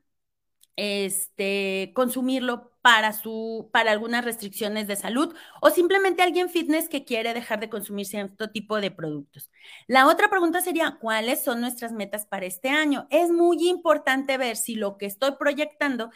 este, 0.76 1.92
consumirlo 1.94 2.72
para, 2.82 3.14
su, 3.14 3.70
para 3.72 3.92
algunas 3.92 4.26
restricciones 4.26 4.88
de 4.88 4.96
salud 4.96 5.36
o 5.62 5.70
simplemente 5.70 6.24
alguien 6.24 6.50
fitness 6.50 6.90
que 6.90 7.06
quiere 7.06 7.34
dejar 7.34 7.60
de 7.60 7.70
consumir 7.70 8.08
cierto 8.08 8.50
tipo 8.50 8.82
de 8.82 8.90
productos. 8.90 9.52
La 9.88 10.08
otra 10.08 10.30
pregunta 10.30 10.62
sería, 10.62 10.98
¿cuáles 11.00 11.44
son 11.44 11.62
nuestras 11.62 11.92
metas 11.92 12.26
para 12.26 12.46
este 12.46 12.70
año? 12.70 13.08
Es 13.12 13.30
muy 13.30 13.70
importante 13.70 14.38
ver 14.38 14.58
si 14.58 14.76
lo 14.76 14.98
que 14.98 15.06
estoy 15.06 15.34
proyectando 15.38 16.10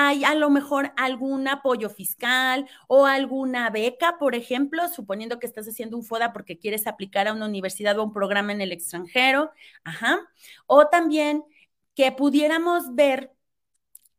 hay 0.00 0.22
a 0.22 0.36
lo 0.36 0.48
mejor 0.48 0.92
algún 0.96 1.48
apoyo 1.48 1.90
fiscal 1.90 2.68
o 2.86 3.06
alguna 3.06 3.68
beca, 3.70 4.16
por 4.16 4.36
ejemplo, 4.36 4.86
suponiendo 4.88 5.40
que 5.40 5.46
estás 5.46 5.66
haciendo 5.66 5.96
un 5.96 6.04
FODA 6.04 6.32
porque 6.32 6.56
quieres 6.56 6.86
aplicar 6.86 7.26
a 7.26 7.32
una 7.32 7.46
universidad 7.46 7.98
o 7.98 8.04
un 8.04 8.12
programa 8.12 8.52
en 8.52 8.60
el 8.60 8.70
extranjero, 8.70 9.50
ajá, 9.82 10.20
o 10.66 10.86
también 10.86 11.44
que 11.96 12.12
pudiéramos 12.12 12.94
ver 12.94 13.32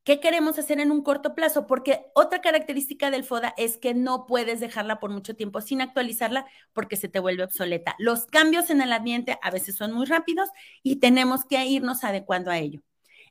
¿Qué 0.04 0.20
queremos 0.20 0.58
hacer 0.58 0.80
en 0.80 0.92
un 0.92 1.04
corto 1.04 1.36
plazo? 1.36 1.68
Porque 1.68 2.08
otra 2.16 2.42
característica 2.42 3.12
del 3.12 3.24
FODA 3.24 3.54
es 3.58 3.78
que 3.78 3.94
no 3.94 4.26
puedes 4.26 4.60
dejarla 4.60 5.00
por 5.00 5.12
mucho 5.12 5.36
tiempo 5.36 5.62
sin 5.62 5.82
actualizarla 5.82 6.48
porque 6.74 6.96
se 6.98 7.10
te 7.10 7.20
vuelve 7.20 7.44
obsoleta. 7.44 7.96
Los 8.00 8.26
cambios 8.26 8.70
en 8.72 8.82
el 8.82 8.92
ambiente 8.92 9.38
a 9.44 9.52
veces 9.52 9.76
son 9.76 9.92
muy 9.94 10.08
rápidos 10.08 10.50
y 10.84 10.96
tenemos 10.98 11.46
que 11.46 11.64
irnos 11.66 12.04
adecuando 12.04 12.50
a 12.50 12.58
ello. 12.58 12.82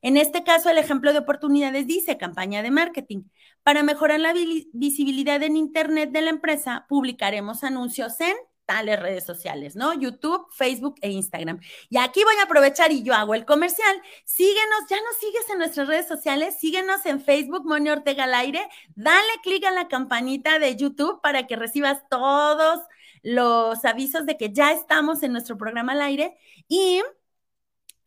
En 0.02 0.16
este 0.16 0.44
caso, 0.44 0.70
el 0.70 0.78
ejemplo 0.78 1.12
de 1.12 1.20
oportunidades 1.20 1.86
dice 1.86 2.18
campaña 2.18 2.62
de 2.62 2.70
marketing. 2.70 3.24
Para 3.62 3.82
mejorar 3.82 4.20
la 4.20 4.32
visibilidad 4.72 5.42
en 5.42 5.56
Internet 5.56 6.10
de 6.10 6.22
la 6.22 6.30
empresa, 6.30 6.86
publicaremos 6.88 7.64
anuncios 7.64 8.20
en 8.20 8.34
tales 8.68 9.00
redes 9.00 9.24
sociales, 9.24 9.76
¿no? 9.76 9.94
YouTube, 9.94 10.46
Facebook 10.52 10.96
e 11.00 11.10
Instagram. 11.10 11.58
Y 11.88 11.96
aquí 11.96 12.22
voy 12.22 12.34
a 12.38 12.42
aprovechar 12.42 12.92
y 12.92 13.02
yo 13.02 13.14
hago 13.14 13.34
el 13.34 13.46
comercial. 13.46 14.02
Síguenos, 14.26 14.80
ya 14.90 14.96
nos 14.96 15.16
sigues 15.18 15.48
en 15.48 15.58
nuestras 15.58 15.88
redes 15.88 16.06
sociales, 16.06 16.56
síguenos 16.60 17.06
en 17.06 17.22
Facebook, 17.22 17.64
Moni 17.64 17.88
Ortega 17.88 18.24
al 18.24 18.34
aire, 18.34 18.68
dale 18.94 19.32
clic 19.42 19.64
a 19.64 19.70
la 19.70 19.88
campanita 19.88 20.58
de 20.58 20.76
YouTube 20.76 21.22
para 21.22 21.46
que 21.46 21.56
recibas 21.56 22.06
todos 22.10 22.80
los 23.22 23.84
avisos 23.86 24.26
de 24.26 24.36
que 24.36 24.52
ya 24.52 24.72
estamos 24.72 25.22
en 25.22 25.32
nuestro 25.32 25.56
programa 25.56 25.92
al 25.92 26.02
aire 26.02 26.36
y 26.68 27.02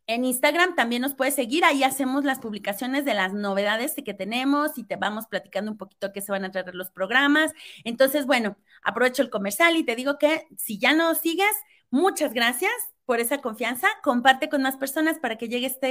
en 0.06 0.24
Instagram 0.24 0.74
también 0.74 1.02
nos 1.02 1.14
puedes 1.14 1.34
seguir, 1.34 1.64
ahí 1.64 1.84
hacemos 1.84 2.24
las 2.24 2.38
publicaciones 2.40 3.04
de 3.04 3.14
las 3.14 3.32
novedades 3.32 3.94
que 4.04 4.14
tenemos 4.14 4.76
y 4.76 4.84
te 4.84 4.96
vamos 4.96 5.26
platicando 5.26 5.70
un 5.70 5.78
poquito 5.78 6.12
qué 6.12 6.20
se 6.20 6.32
van 6.32 6.44
a 6.44 6.50
traer 6.50 6.74
los 6.74 6.90
programas. 6.90 7.52
Entonces, 7.84 8.26
bueno, 8.26 8.56
aprovecho 8.82 9.22
el 9.22 9.30
comercial 9.30 9.76
y 9.76 9.84
te 9.84 9.96
digo 9.96 10.18
que 10.18 10.46
si 10.56 10.78
ya 10.78 10.92
no 10.92 11.14
sigues, 11.14 11.52
muchas 11.90 12.32
gracias 12.34 12.72
por 13.04 13.20
esa 13.20 13.38
confianza. 13.38 13.88
Comparte 14.02 14.48
con 14.48 14.62
más 14.62 14.76
personas 14.76 15.18
para 15.18 15.36
que 15.36 15.48
llegue 15.48 15.66
esta 15.66 15.88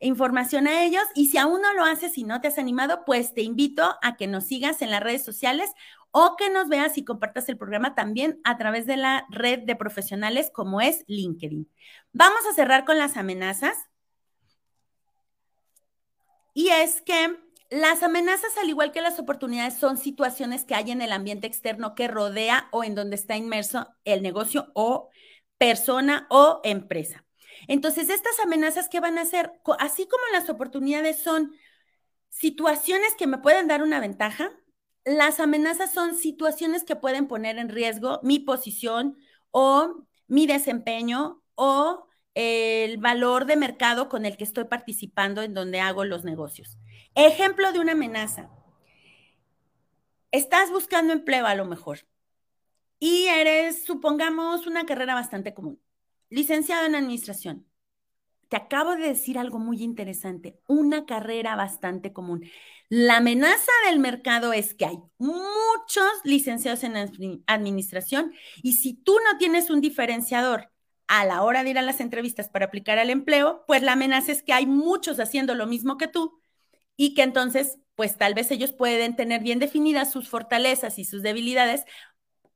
información 0.00 0.66
a 0.66 0.84
ellos. 0.84 1.04
Y 1.14 1.28
si 1.28 1.38
aún 1.38 1.62
no 1.62 1.72
lo 1.74 1.84
haces 1.84 2.16
y 2.18 2.24
no 2.24 2.40
te 2.40 2.48
has 2.48 2.58
animado, 2.58 3.04
pues 3.04 3.34
te 3.34 3.42
invito 3.42 3.96
a 4.02 4.16
que 4.16 4.26
nos 4.26 4.44
sigas 4.44 4.82
en 4.82 4.90
las 4.90 5.02
redes 5.02 5.24
sociales 5.24 5.70
o 6.10 6.36
que 6.36 6.48
nos 6.50 6.68
veas 6.68 6.96
y 6.96 7.04
compartas 7.04 7.48
el 7.48 7.58
programa 7.58 7.94
también 7.94 8.40
a 8.44 8.56
través 8.56 8.86
de 8.86 8.96
la 8.96 9.26
red 9.30 9.60
de 9.60 9.76
profesionales 9.76 10.50
como 10.52 10.80
es 10.80 11.04
LinkedIn. 11.08 11.70
Vamos 12.12 12.40
a 12.50 12.54
cerrar 12.54 12.84
con 12.84 12.98
las 12.98 13.16
amenazas. 13.16 13.76
Y 16.54 16.68
es 16.68 17.02
que 17.02 17.36
las 17.68 18.02
amenazas, 18.02 18.56
al 18.56 18.70
igual 18.70 18.92
que 18.92 19.02
las 19.02 19.18
oportunidades, 19.18 19.74
son 19.74 19.98
situaciones 19.98 20.64
que 20.64 20.74
hay 20.74 20.90
en 20.90 21.02
el 21.02 21.12
ambiente 21.12 21.46
externo 21.46 21.94
que 21.94 22.08
rodea 22.08 22.68
o 22.72 22.82
en 22.82 22.94
donde 22.94 23.16
está 23.16 23.36
inmerso 23.36 23.88
el 24.04 24.22
negocio 24.22 24.70
o 24.74 25.10
persona 25.58 26.26
o 26.30 26.60
empresa. 26.64 27.25
Entonces, 27.68 28.08
estas 28.10 28.38
amenazas, 28.40 28.88
¿qué 28.88 29.00
van 29.00 29.18
a 29.18 29.22
hacer? 29.22 29.52
Así 29.78 30.06
como 30.06 30.22
las 30.32 30.48
oportunidades 30.50 31.22
son 31.22 31.52
situaciones 32.30 33.14
que 33.14 33.26
me 33.26 33.38
pueden 33.38 33.68
dar 33.68 33.82
una 33.82 34.00
ventaja, 34.00 34.52
las 35.04 35.40
amenazas 35.40 35.92
son 35.92 36.16
situaciones 36.16 36.84
que 36.84 36.96
pueden 36.96 37.28
poner 37.28 37.58
en 37.58 37.68
riesgo 37.68 38.20
mi 38.22 38.40
posición 38.40 39.16
o 39.52 40.06
mi 40.26 40.46
desempeño 40.46 41.42
o 41.54 42.08
el 42.34 42.98
valor 42.98 43.46
de 43.46 43.56
mercado 43.56 44.08
con 44.08 44.26
el 44.26 44.36
que 44.36 44.44
estoy 44.44 44.64
participando 44.64 45.42
en 45.42 45.54
donde 45.54 45.80
hago 45.80 46.04
los 46.04 46.24
negocios. 46.24 46.76
Ejemplo 47.14 47.72
de 47.72 47.78
una 47.78 47.92
amenaza. 47.92 48.50
Estás 50.32 50.70
buscando 50.70 51.14
empleo 51.14 51.46
a 51.46 51.54
lo 51.54 51.64
mejor 51.64 52.00
y 52.98 53.26
eres, 53.26 53.84
supongamos, 53.84 54.66
una 54.66 54.84
carrera 54.84 55.14
bastante 55.14 55.54
común, 55.54 55.80
licenciado 56.30 56.86
en 56.86 56.94
administración 56.94 57.66
te 58.48 58.56
acabo 58.56 58.94
de 58.96 59.08
decir 59.08 59.38
algo 59.38 59.58
muy 59.58 59.82
interesante, 59.82 60.58
una 60.68 61.04
carrera 61.04 61.56
bastante 61.56 62.12
común. 62.12 62.44
La 62.88 63.16
amenaza 63.16 63.72
del 63.88 63.98
mercado 63.98 64.52
es 64.52 64.74
que 64.74 64.86
hay 64.86 64.98
muchos 65.18 66.08
licenciados 66.24 66.84
en 66.84 67.42
administración 67.46 68.32
y 68.62 68.74
si 68.74 68.94
tú 68.94 69.16
no 69.24 69.38
tienes 69.38 69.70
un 69.70 69.80
diferenciador 69.80 70.70
a 71.08 71.24
la 71.24 71.42
hora 71.42 71.64
de 71.64 71.70
ir 71.70 71.78
a 71.78 71.82
las 71.82 72.00
entrevistas 72.00 72.48
para 72.48 72.66
aplicar 72.66 72.98
al 72.98 73.10
empleo, 73.10 73.64
pues 73.66 73.82
la 73.82 73.92
amenaza 73.92 74.32
es 74.32 74.42
que 74.42 74.52
hay 74.52 74.66
muchos 74.66 75.18
haciendo 75.18 75.54
lo 75.54 75.66
mismo 75.66 75.96
que 75.98 76.08
tú 76.08 76.40
y 76.96 77.14
que 77.14 77.22
entonces, 77.22 77.78
pues 77.96 78.16
tal 78.16 78.34
vez 78.34 78.50
ellos 78.50 78.72
pueden 78.72 79.16
tener 79.16 79.42
bien 79.42 79.58
definidas 79.58 80.12
sus 80.12 80.28
fortalezas 80.28 80.98
y 80.98 81.04
sus 81.04 81.22
debilidades 81.22 81.84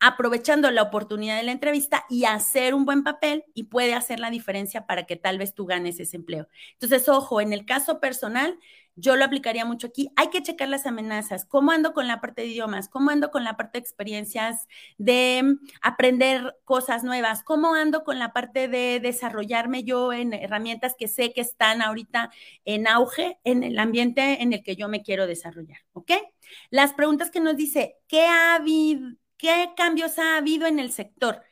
aprovechando 0.00 0.70
la 0.70 0.82
oportunidad 0.82 1.36
de 1.36 1.42
la 1.42 1.52
entrevista 1.52 2.04
y 2.08 2.24
hacer 2.24 2.74
un 2.74 2.84
buen 2.84 3.04
papel 3.04 3.44
y 3.54 3.64
puede 3.64 3.94
hacer 3.94 4.18
la 4.18 4.30
diferencia 4.30 4.86
para 4.86 5.04
que 5.04 5.16
tal 5.16 5.38
vez 5.38 5.54
tú 5.54 5.66
ganes 5.66 6.00
ese 6.00 6.16
empleo. 6.16 6.48
Entonces, 6.72 7.08
ojo, 7.08 7.40
en 7.40 7.52
el 7.52 7.66
caso 7.66 8.00
personal, 8.00 8.58
yo 8.96 9.16
lo 9.16 9.24
aplicaría 9.24 9.64
mucho 9.64 9.86
aquí. 9.86 10.10
Hay 10.16 10.28
que 10.28 10.42
checar 10.42 10.68
las 10.68 10.86
amenazas. 10.86 11.44
¿Cómo 11.44 11.70
ando 11.70 11.92
con 11.92 12.06
la 12.06 12.20
parte 12.20 12.42
de 12.42 12.48
idiomas? 12.48 12.88
¿Cómo 12.88 13.10
ando 13.10 13.30
con 13.30 13.44
la 13.44 13.56
parte 13.56 13.78
de 13.78 13.82
experiencias 13.82 14.66
de 14.98 15.56
aprender 15.80 16.56
cosas 16.64 17.04
nuevas? 17.04 17.42
¿Cómo 17.42 17.74
ando 17.74 18.04
con 18.04 18.18
la 18.18 18.32
parte 18.32 18.68
de 18.68 19.00
desarrollarme 19.00 19.84
yo 19.84 20.12
en 20.12 20.32
herramientas 20.32 20.94
que 20.98 21.08
sé 21.08 21.32
que 21.32 21.40
están 21.40 21.82
ahorita 21.82 22.30
en 22.64 22.86
auge 22.88 23.38
en 23.44 23.62
el 23.64 23.78
ambiente 23.78 24.42
en 24.42 24.52
el 24.52 24.62
que 24.62 24.76
yo 24.76 24.88
me 24.88 25.02
quiero 25.02 25.26
desarrollar? 25.26 25.78
¿Ok? 25.92 26.12
Las 26.70 26.92
preguntas 26.92 27.30
que 27.30 27.40
nos 27.40 27.56
dice, 27.56 27.96
¿qué 28.06 28.26
ha 28.26 28.54
habido? 28.54 29.10
¿Qué 29.40 29.70
cambios 29.74 30.18
ha 30.18 30.36
habido 30.36 30.66
en 30.66 30.78
el 30.78 30.92
sector? 30.92 31.42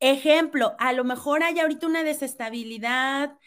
Ejemplo, 0.00 0.74
a 0.78 0.92
lo 0.92 1.04
mejor 1.04 1.44
hay 1.44 1.60
ahorita 1.60 1.86
una 1.86 2.02
desestabilidad, 2.02 3.38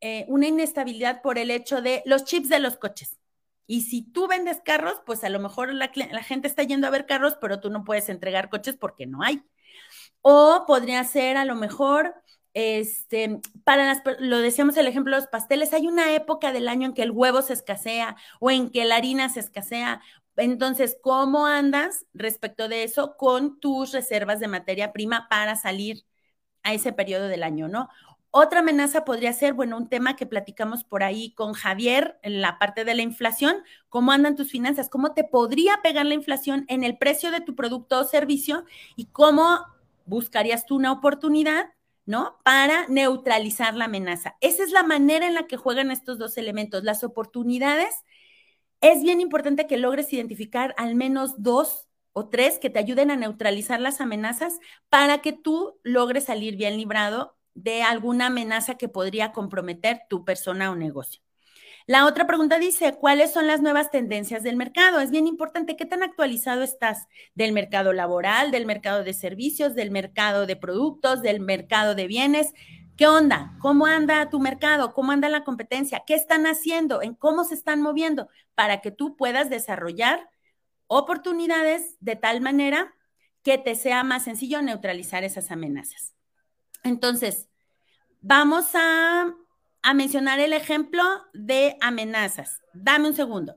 eh, 0.00 0.26
una 0.28 0.46
inestabilidad 0.46 1.22
por 1.22 1.38
el 1.38 1.50
hecho 1.50 1.82
de 1.82 2.02
los 2.06 2.24
chips 2.24 2.48
de 2.48 2.60
los 2.60 2.76
coches. 2.76 3.18
Y 3.66 3.82
si 3.82 4.02
tú 4.02 4.28
vendes 4.28 4.60
carros, 4.64 5.00
pues 5.06 5.24
a 5.24 5.28
lo 5.28 5.40
mejor 5.40 5.74
la, 5.74 5.88
gente 6.22 6.46
está 6.46 6.62
yendo 6.62 6.86
a 6.86 6.90
ver 6.90 7.06
carros, 7.06 7.36
pero 7.40 7.58
tú 7.58 7.70
no 7.70 7.84
puedes 7.84 8.08
entregar 8.08 8.48
coches 8.48 8.76
porque 8.76 9.06
no 9.06 9.22
hay. 9.22 9.42
O 10.20 10.64
podría 10.66 11.02
ser 11.04 11.36
a 11.36 11.44
lo 11.44 11.56
mejor, 11.56 12.14
este, 12.54 13.40
para 13.64 13.86
las, 13.86 14.02
lo 14.20 14.38
decíamos 14.38 14.76
el 14.76 14.86
ejemplo 14.86 15.16
de 15.16 15.22
los 15.22 15.30
pasteles, 15.30 15.72
hay 15.72 15.88
una 15.88 16.14
época 16.14 16.52
del 16.52 16.68
año 16.68 16.88
en 16.88 16.94
que 16.94 17.02
el 17.02 17.10
huevo 17.10 17.42
se 17.42 17.54
escasea 17.54 18.16
o 18.40 18.52
en 18.52 18.70
que 18.70 18.84
la 18.84 18.96
harina 18.96 19.28
se 19.30 19.40
escasea 19.40 20.00
entonces, 20.36 20.96
¿cómo 21.02 21.46
andas 21.46 22.06
respecto 22.14 22.68
de 22.68 22.84
eso 22.84 23.16
con 23.16 23.60
tus 23.60 23.92
reservas 23.92 24.40
de 24.40 24.48
materia 24.48 24.92
prima 24.92 25.28
para 25.28 25.56
salir 25.56 26.04
a 26.62 26.72
ese 26.72 26.92
periodo 26.92 27.28
del 27.28 27.42
año, 27.42 27.68
no? 27.68 27.88
Otra 28.34 28.60
amenaza 28.60 29.04
podría 29.04 29.34
ser, 29.34 29.52
bueno, 29.52 29.76
un 29.76 29.90
tema 29.90 30.16
que 30.16 30.24
platicamos 30.24 30.84
por 30.84 31.02
ahí 31.02 31.34
con 31.34 31.52
Javier 31.52 32.18
en 32.22 32.40
la 32.40 32.58
parte 32.58 32.86
de 32.86 32.94
la 32.94 33.02
inflación, 33.02 33.56
cómo 33.90 34.10
andan 34.10 34.36
tus 34.36 34.50
finanzas, 34.50 34.88
cómo 34.88 35.12
te 35.12 35.22
podría 35.22 35.80
pegar 35.82 36.06
la 36.06 36.14
inflación 36.14 36.64
en 36.68 36.82
el 36.82 36.96
precio 36.96 37.30
de 37.30 37.42
tu 37.42 37.54
producto 37.54 38.00
o 38.00 38.04
servicio 38.04 38.64
y 38.96 39.06
cómo 39.06 39.58
buscarías 40.06 40.64
tú 40.64 40.76
una 40.76 40.92
oportunidad, 40.92 41.74
¿no? 42.06 42.38
Para 42.42 42.86
neutralizar 42.88 43.74
la 43.74 43.84
amenaza. 43.84 44.36
Esa 44.40 44.62
es 44.64 44.70
la 44.72 44.82
manera 44.82 45.26
en 45.26 45.34
la 45.34 45.46
que 45.46 45.58
juegan 45.58 45.90
estos 45.90 46.16
dos 46.16 46.38
elementos, 46.38 46.84
las 46.84 47.04
oportunidades 47.04 47.94
es 48.82 49.02
bien 49.02 49.20
importante 49.20 49.66
que 49.66 49.78
logres 49.78 50.12
identificar 50.12 50.74
al 50.76 50.94
menos 50.96 51.40
dos 51.42 51.88
o 52.12 52.28
tres 52.28 52.58
que 52.58 52.68
te 52.68 52.80
ayuden 52.80 53.10
a 53.10 53.16
neutralizar 53.16 53.80
las 53.80 54.00
amenazas 54.00 54.58
para 54.90 55.18
que 55.22 55.32
tú 55.32 55.78
logres 55.84 56.24
salir 56.24 56.56
bien 56.56 56.76
librado 56.76 57.38
de 57.54 57.82
alguna 57.82 58.26
amenaza 58.26 58.76
que 58.76 58.88
podría 58.88 59.32
comprometer 59.32 60.02
tu 60.10 60.24
persona 60.24 60.70
o 60.70 60.74
negocio. 60.74 61.22
La 61.86 62.06
otra 62.06 62.26
pregunta 62.26 62.58
dice, 62.58 62.94
¿cuáles 62.94 63.32
son 63.32 63.46
las 63.46 63.60
nuevas 63.60 63.90
tendencias 63.90 64.42
del 64.42 64.56
mercado? 64.56 65.00
Es 65.00 65.10
bien 65.10 65.26
importante, 65.26 65.76
¿qué 65.76 65.84
tan 65.84 66.02
actualizado 66.02 66.62
estás 66.62 67.06
del 67.34 67.52
mercado 67.52 67.92
laboral, 67.92 68.50
del 68.50 68.66
mercado 68.66 69.02
de 69.02 69.14
servicios, 69.14 69.74
del 69.74 69.90
mercado 69.90 70.46
de 70.46 70.56
productos, 70.56 71.22
del 71.22 71.40
mercado 71.40 71.94
de 71.94 72.06
bienes? 72.06 72.52
¿Qué 72.96 73.06
onda? 73.06 73.56
¿Cómo 73.60 73.86
anda 73.86 74.28
tu 74.30 74.38
mercado? 74.40 74.92
¿Cómo 74.92 75.12
anda 75.12 75.28
la 75.28 75.44
competencia? 75.44 76.04
¿Qué 76.06 76.14
están 76.14 76.46
haciendo? 76.46 77.02
¿En 77.02 77.14
cómo 77.14 77.44
se 77.44 77.54
están 77.54 77.80
moviendo? 77.82 78.28
Para 78.54 78.80
que 78.80 78.90
tú 78.90 79.16
puedas 79.16 79.50
desarrollar 79.50 80.28
oportunidades 80.86 81.96
de 82.00 82.16
tal 82.16 82.40
manera 82.40 82.94
que 83.42 83.58
te 83.58 83.74
sea 83.74 84.04
más 84.04 84.24
sencillo 84.24 84.62
neutralizar 84.62 85.24
esas 85.24 85.50
amenazas. 85.50 86.14
Entonces, 86.84 87.48
vamos 88.20 88.66
a 88.74 89.34
a 89.82 89.94
mencionar 89.94 90.38
el 90.40 90.52
ejemplo 90.52 91.02
de 91.34 91.76
amenazas. 91.80 92.60
Dame 92.72 93.08
un 93.08 93.14
segundo. 93.14 93.56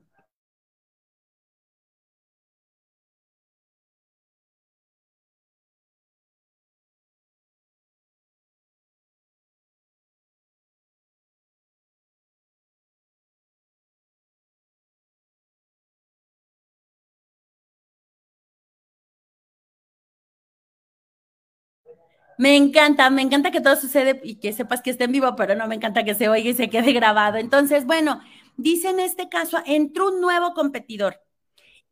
Me 22.38 22.56
encanta, 22.56 23.10
me 23.10 23.22
encanta 23.22 23.52
que 23.52 23.62
todo 23.62 23.76
sucede 23.76 24.20
y 24.24 24.36
que 24.40 24.52
sepas 24.54 24.82
que 24.82 24.90
esté 24.90 25.06
en 25.06 25.14
vivo, 25.14 25.36
pero 25.36 25.56
no 25.56 25.68
me 25.68 25.76
encanta 25.76 26.04
que 26.04 26.16
se 26.16 26.28
oiga 26.28 26.50
y 26.50 26.54
se 26.54 26.70
quede 26.70 26.92
grabado. 26.94 27.38
Entonces, 27.38 27.86
bueno, 27.86 28.22
dice 28.58 28.90
en 28.90 29.00
este 29.00 29.30
caso, 29.30 29.62
entró 29.66 30.10
un 30.10 30.22
nuevo 30.22 30.54
competidor 30.54 31.22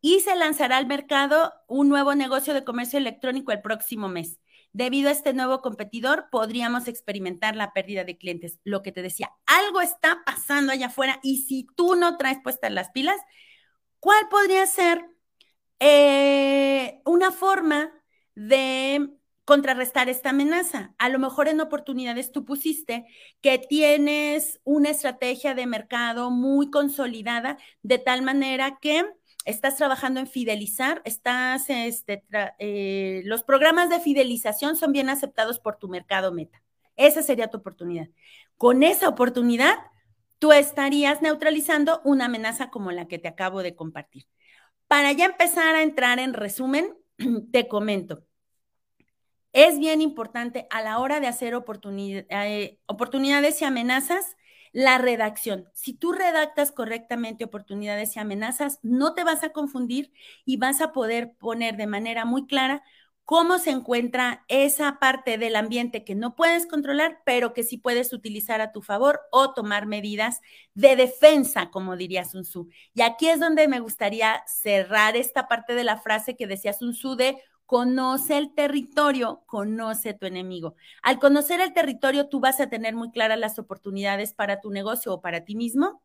y 0.02 0.20
se 0.20 0.36
lanzará 0.36 0.78
al 0.78 0.86
mercado 0.86 1.54
un 1.68 1.88
nuevo 1.88 2.14
negocio 2.14 2.54
de 2.54 2.66
comercio 2.66 3.00
electrónico 3.00 3.52
el 3.54 3.62
próximo 3.62 4.10
mes. 4.10 4.40
Debido 4.74 5.10
a 5.10 5.12
este 5.14 5.34
nuevo 5.34 5.62
competidor, 5.62 6.26
podríamos 6.32 6.88
experimentar 6.88 7.56
la 7.56 7.74
pérdida 7.74 8.04
de 8.04 8.18
clientes. 8.18 8.60
Lo 8.64 8.82
que 8.82 8.92
te 8.92 9.02
decía, 9.02 9.32
algo 9.46 9.82
está 9.82 10.24
pasando 10.26 10.74
allá 10.74 10.88
afuera 10.88 11.20
y 11.24 11.44
si 11.44 11.68
tú 11.76 11.96
no 11.96 12.18
traes 12.18 12.40
puestas 12.44 12.72
las 12.72 12.90
pilas, 12.90 13.18
¿cuál 14.00 14.28
podría 14.30 14.66
ser 14.66 15.06
eh, 15.80 17.02
una 17.06 17.32
forma 17.32 17.92
de 18.36 19.10
contrarrestar 19.46 20.10
esta 20.10 20.30
amenaza. 20.30 20.94
A 20.98 21.10
lo 21.10 21.20
mejor 21.20 21.48
en 21.48 21.62
oportunidades 21.62 22.32
tú 22.32 22.46
pusiste 22.46 23.06
que 23.42 23.58
tienes 23.60 24.62
una 24.64 24.90
estrategia 24.90 25.54
de 25.54 25.66
mercado 25.66 26.32
muy 26.32 26.70
consolidada 26.70 27.58
de 27.82 27.98
tal 27.98 28.22
manera 28.22 28.78
que 28.82 29.06
estás 29.46 29.76
trabajando 29.76 30.20
en 30.20 30.28
fidelizar, 30.28 31.02
estás, 31.06 31.70
este, 31.70 32.24
eh, 32.60 33.22
los 33.26 33.44
programas 33.44 33.90
de 33.90 34.00
fidelización 34.00 34.76
son 34.78 34.94
bien 34.94 35.10
aceptados 35.10 35.60
por 35.60 35.78
tu 35.78 35.90
mercado 35.90 36.32
meta. 36.32 36.62
Esa 36.96 37.22
sería 37.22 37.50
tu 37.50 37.58
oportunidad. 37.58 38.08
Con 38.58 38.84
esa 38.84 39.10
oportunidad, 39.10 39.76
tú 40.40 40.54
estarías 40.54 41.22
neutralizando 41.22 42.02
una 42.06 42.26
amenaza 42.26 42.70
como 42.70 42.92
la 42.92 43.08
que 43.08 43.20
te 43.20 43.28
acabo 43.28 43.64
de 43.64 43.76
compartir. 43.76 44.28
Para 44.88 45.12
ya 45.12 45.26
empezar 45.26 45.76
a 45.76 45.82
entrar 45.82 46.20
en 46.20 46.34
resumen, 46.34 46.96
te 47.52 47.68
comento. 47.68 48.24
Es 49.54 49.78
bien 49.78 50.02
importante 50.02 50.68
a 50.72 50.82
la 50.82 50.98
hora 51.00 51.20
de 51.20 51.28
hacer 51.28 51.54
eh, 51.54 52.80
oportunidades 52.88 53.62
y 53.62 53.66
amenazas, 53.66 54.36
la 54.72 54.98
redacción. 54.98 55.70
Si 55.74 55.94
tú 55.94 56.12
redactas 56.12 56.72
correctamente 56.72 57.44
oportunidades 57.44 58.16
y 58.16 58.20
amenazas, 58.20 58.80
no 58.82 59.14
te 59.14 59.24
vas 59.24 59.44
a 59.44 59.52
confundir 59.52 60.12
y 60.44 60.58
vas 60.58 60.82
a 60.82 60.92
poder 60.92 61.36
poner 61.38 61.78
de 61.78 61.86
manera 61.86 62.26
muy 62.26 62.48
clara 62.48 62.84
cómo 63.26 63.60
se 63.60 63.70
encuentra 63.70 64.44
esa 64.48 64.98
parte 65.00 65.38
del 65.38 65.56
ambiente 65.56 66.04
que 66.04 66.16
no 66.16 66.36
puedes 66.36 66.66
controlar, 66.66 67.22
pero 67.24 67.54
que 67.54 67.64
sí 67.64 67.78
puedes 67.78 68.12
utilizar 68.12 68.60
a 68.60 68.72
tu 68.72 68.82
favor 68.82 69.22
o 69.32 69.54
tomar 69.54 69.86
medidas 69.86 70.42
de 70.74 70.96
defensa, 70.96 71.70
como 71.70 71.96
diría 71.96 72.26
Sun 72.26 72.42
Tzu. 72.42 72.70
Y 72.96 73.02
aquí 73.02 73.30
es 73.30 73.40
donde 73.40 73.68
me 73.68 73.80
gustaría 73.80 74.44
cerrar 74.48 75.16
esta 75.16 75.48
parte 75.48 75.76
de 75.76 75.84
la 75.84 75.98
frase 75.98 76.36
que 76.36 76.48
decía 76.48 76.74
Sun 76.74 76.94
Tzu 76.94 77.16
de 77.16 77.38
Conoce 77.66 78.38
el 78.38 78.54
territorio, 78.54 79.44
conoce 79.48 80.14
tu 80.14 80.26
enemigo. 80.26 80.76
Al 81.02 81.20
conocer 81.20 81.62
el 81.62 81.74
territorio, 81.74 82.28
tú 82.30 82.40
vas 82.40 82.60
a 82.60 82.70
tener 82.70 82.94
muy 82.96 83.12
claras 83.12 83.40
las 83.40 83.58
oportunidades 83.58 84.34
para 84.34 84.62
tu 84.62 84.70
negocio 84.70 85.14
o 85.14 85.22
para 85.22 85.46
ti 85.46 85.56
mismo. 85.56 86.04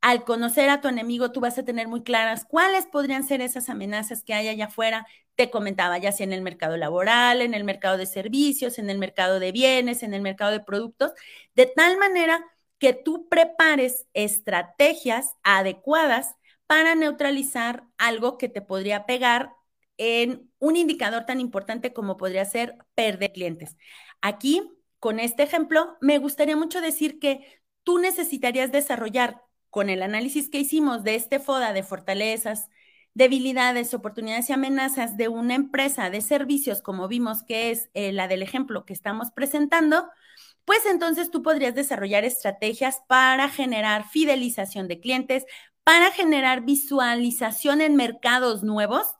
Al 0.00 0.24
conocer 0.24 0.70
a 0.70 0.80
tu 0.80 0.88
enemigo, 0.88 1.32
tú 1.32 1.40
vas 1.40 1.58
a 1.58 1.64
tener 1.64 1.88
muy 1.88 2.02
claras 2.02 2.44
cuáles 2.44 2.86
podrían 2.86 3.24
ser 3.24 3.40
esas 3.40 3.68
amenazas 3.70 4.22
que 4.22 4.34
hay 4.34 4.48
allá 4.48 4.66
afuera. 4.66 5.06
Te 5.34 5.50
comentaba, 5.50 5.98
ya 5.98 6.12
sea 6.12 6.24
en 6.24 6.32
el 6.34 6.42
mercado 6.42 6.76
laboral, 6.76 7.40
en 7.42 7.54
el 7.54 7.64
mercado 7.64 7.96
de 7.96 8.06
servicios, 8.06 8.78
en 8.78 8.90
el 8.90 8.98
mercado 8.98 9.40
de 9.40 9.52
bienes, 9.52 10.02
en 10.02 10.14
el 10.14 10.22
mercado 10.22 10.52
de 10.52 10.60
productos, 10.60 11.12
de 11.54 11.66
tal 11.66 11.98
manera 11.98 12.44
que 12.78 12.92
tú 12.92 13.28
prepares 13.28 14.06
estrategias 14.14 15.36
adecuadas 15.42 16.36
para 16.66 16.94
neutralizar 16.94 17.84
algo 17.98 18.38
que 18.38 18.48
te 18.48 18.60
podría 18.62 19.06
pegar 19.06 19.54
en 19.96 20.50
un 20.58 20.76
indicador 20.76 21.24
tan 21.26 21.40
importante 21.40 21.92
como 21.92 22.16
podría 22.16 22.44
ser 22.44 22.76
perder 22.94 23.32
clientes. 23.32 23.76
Aquí, 24.20 24.62
con 24.98 25.20
este 25.20 25.42
ejemplo, 25.42 25.96
me 26.00 26.18
gustaría 26.18 26.56
mucho 26.56 26.80
decir 26.80 27.18
que 27.18 27.62
tú 27.82 27.98
necesitarías 27.98 28.72
desarrollar 28.72 29.42
con 29.70 29.90
el 29.90 30.02
análisis 30.02 30.48
que 30.48 30.60
hicimos 30.60 31.02
de 31.04 31.14
este 31.16 31.40
FODA 31.40 31.72
de 31.72 31.82
fortalezas, 31.82 32.68
debilidades, 33.12 33.94
oportunidades 33.94 34.50
y 34.50 34.52
amenazas 34.52 35.16
de 35.16 35.28
una 35.28 35.54
empresa 35.54 36.10
de 36.10 36.20
servicios, 36.20 36.82
como 36.82 37.08
vimos 37.08 37.42
que 37.42 37.70
es 37.70 37.90
eh, 37.94 38.12
la 38.12 38.28
del 38.28 38.42
ejemplo 38.42 38.84
que 38.84 38.92
estamos 38.92 39.30
presentando, 39.30 40.08
pues 40.64 40.86
entonces 40.86 41.30
tú 41.30 41.42
podrías 41.42 41.74
desarrollar 41.74 42.24
estrategias 42.24 43.02
para 43.06 43.48
generar 43.48 44.08
fidelización 44.08 44.88
de 44.88 45.00
clientes, 45.00 45.44
para 45.84 46.10
generar 46.10 46.62
visualización 46.62 47.80
en 47.80 47.96
mercados 47.96 48.62
nuevos 48.62 49.14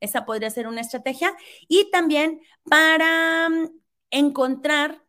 esa 0.00 0.24
podría 0.24 0.50
ser 0.50 0.66
una 0.66 0.80
estrategia. 0.80 1.34
Y 1.68 1.90
también 1.90 2.40
para 2.68 3.48
mm, 3.48 3.70
encontrar 4.10 5.02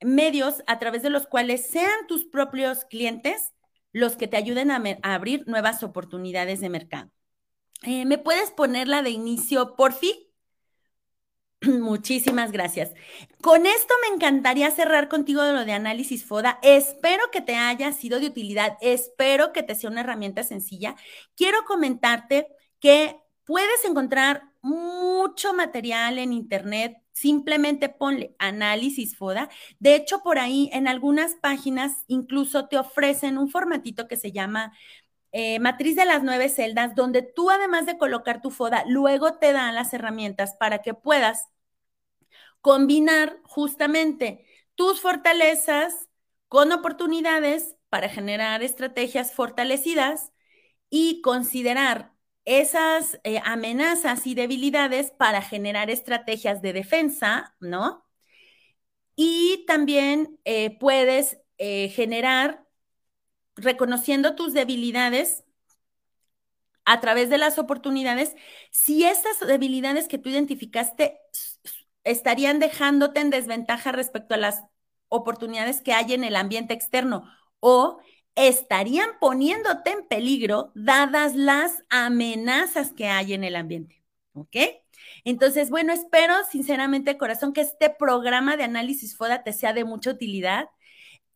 medios 0.00 0.62
a 0.66 0.78
través 0.78 1.02
de 1.02 1.10
los 1.10 1.26
cuales 1.26 1.66
sean 1.66 2.06
tus 2.08 2.24
propios 2.24 2.84
clientes 2.86 3.52
los 3.92 4.16
que 4.16 4.28
te 4.28 4.36
ayuden 4.36 4.70
a, 4.70 4.82
abrir 5.02 5.46
nuevas 5.46 5.82
oportunidades 5.82 6.60
de 6.60 6.68
mercado. 6.68 7.10
Eh, 7.82 8.04
¿Me 8.04 8.18
puedes 8.18 8.50
poner 8.50 8.88
la 8.88 9.02
de 9.02 9.10
inicio, 9.10 9.74
por 9.74 9.92
fin? 9.92 10.14
Muchísimas 11.62 12.52
gracias. 12.52 12.92
Con 13.42 13.66
esto 13.66 13.94
me 14.02 14.14
encantaría 14.14 14.70
cerrar 14.70 15.08
contigo 15.08 15.42
de 15.42 15.52
lo 15.52 15.64
de 15.64 15.72
análisis 15.72 16.24
FODA. 16.24 16.58
Espero 16.62 17.24
que 17.32 17.40
te 17.40 17.56
haya 17.56 17.92
sido 17.92 18.20
de 18.20 18.26
utilidad. 18.26 18.78
Espero 18.80 19.52
que 19.52 19.62
te 19.62 19.74
sea 19.74 19.90
una 19.90 20.00
herramienta 20.00 20.44
sencilla. 20.44 20.94
Quiero 21.34 21.64
comentarte 21.64 22.46
que 22.78 23.20
Puedes 23.50 23.84
encontrar 23.84 24.44
mucho 24.62 25.52
material 25.54 26.18
en 26.18 26.32
Internet, 26.32 27.02
simplemente 27.10 27.88
ponle 27.88 28.36
análisis 28.38 29.16
FODA. 29.16 29.48
De 29.80 29.96
hecho, 29.96 30.22
por 30.22 30.38
ahí 30.38 30.70
en 30.72 30.86
algunas 30.86 31.34
páginas 31.34 32.04
incluso 32.06 32.68
te 32.68 32.78
ofrecen 32.78 33.38
un 33.38 33.50
formatito 33.50 34.06
que 34.06 34.16
se 34.16 34.30
llama 34.30 34.72
eh, 35.32 35.58
matriz 35.58 35.96
de 35.96 36.04
las 36.04 36.22
nueve 36.22 36.48
celdas, 36.48 36.94
donde 36.94 37.22
tú 37.22 37.50
además 37.50 37.86
de 37.86 37.98
colocar 37.98 38.40
tu 38.40 38.52
FODA, 38.52 38.84
luego 38.86 39.34
te 39.38 39.52
dan 39.52 39.74
las 39.74 39.92
herramientas 39.94 40.54
para 40.54 40.78
que 40.80 40.94
puedas 40.94 41.48
combinar 42.60 43.40
justamente 43.42 44.46
tus 44.76 45.00
fortalezas 45.00 46.08
con 46.46 46.70
oportunidades 46.70 47.74
para 47.88 48.08
generar 48.08 48.62
estrategias 48.62 49.32
fortalecidas 49.32 50.30
y 50.88 51.20
considerar 51.20 52.12
esas 52.44 53.20
eh, 53.24 53.40
amenazas 53.44 54.26
y 54.26 54.34
debilidades 54.34 55.10
para 55.12 55.42
generar 55.42 55.90
estrategias 55.90 56.62
de 56.62 56.72
defensa, 56.72 57.54
¿no? 57.60 58.06
Y 59.16 59.64
también 59.66 60.38
eh, 60.44 60.78
puedes 60.78 61.38
eh, 61.58 61.90
generar, 61.90 62.64
reconociendo 63.56 64.34
tus 64.34 64.54
debilidades 64.54 65.44
a 66.84 67.00
través 67.00 67.28
de 67.30 67.38
las 67.38 67.58
oportunidades, 67.58 68.34
si 68.70 69.04
estas 69.04 69.38
debilidades 69.40 70.08
que 70.08 70.18
tú 70.18 70.30
identificaste 70.30 71.18
estarían 72.04 72.58
dejándote 72.58 73.20
en 73.20 73.30
desventaja 73.30 73.92
respecto 73.92 74.34
a 74.34 74.38
las 74.38 74.64
oportunidades 75.08 75.82
que 75.82 75.92
hay 75.92 76.14
en 76.14 76.24
el 76.24 76.36
ambiente 76.36 76.72
externo 76.74 77.30
o 77.60 78.00
estarían 78.34 79.10
poniéndote 79.20 79.90
en 79.90 80.06
peligro 80.06 80.72
dadas 80.74 81.34
las 81.36 81.84
amenazas 81.90 82.92
que 82.92 83.06
hay 83.06 83.34
en 83.34 83.44
el 83.44 83.56
ambiente. 83.56 84.02
¿Ok? 84.32 84.56
Entonces, 85.24 85.70
bueno, 85.70 85.92
espero 85.92 86.34
sinceramente, 86.50 87.18
corazón, 87.18 87.52
que 87.52 87.60
este 87.62 87.90
programa 87.90 88.56
de 88.56 88.64
análisis 88.64 89.16
FODA 89.16 89.42
te 89.42 89.52
sea 89.52 89.72
de 89.72 89.84
mucha 89.84 90.10
utilidad. 90.10 90.68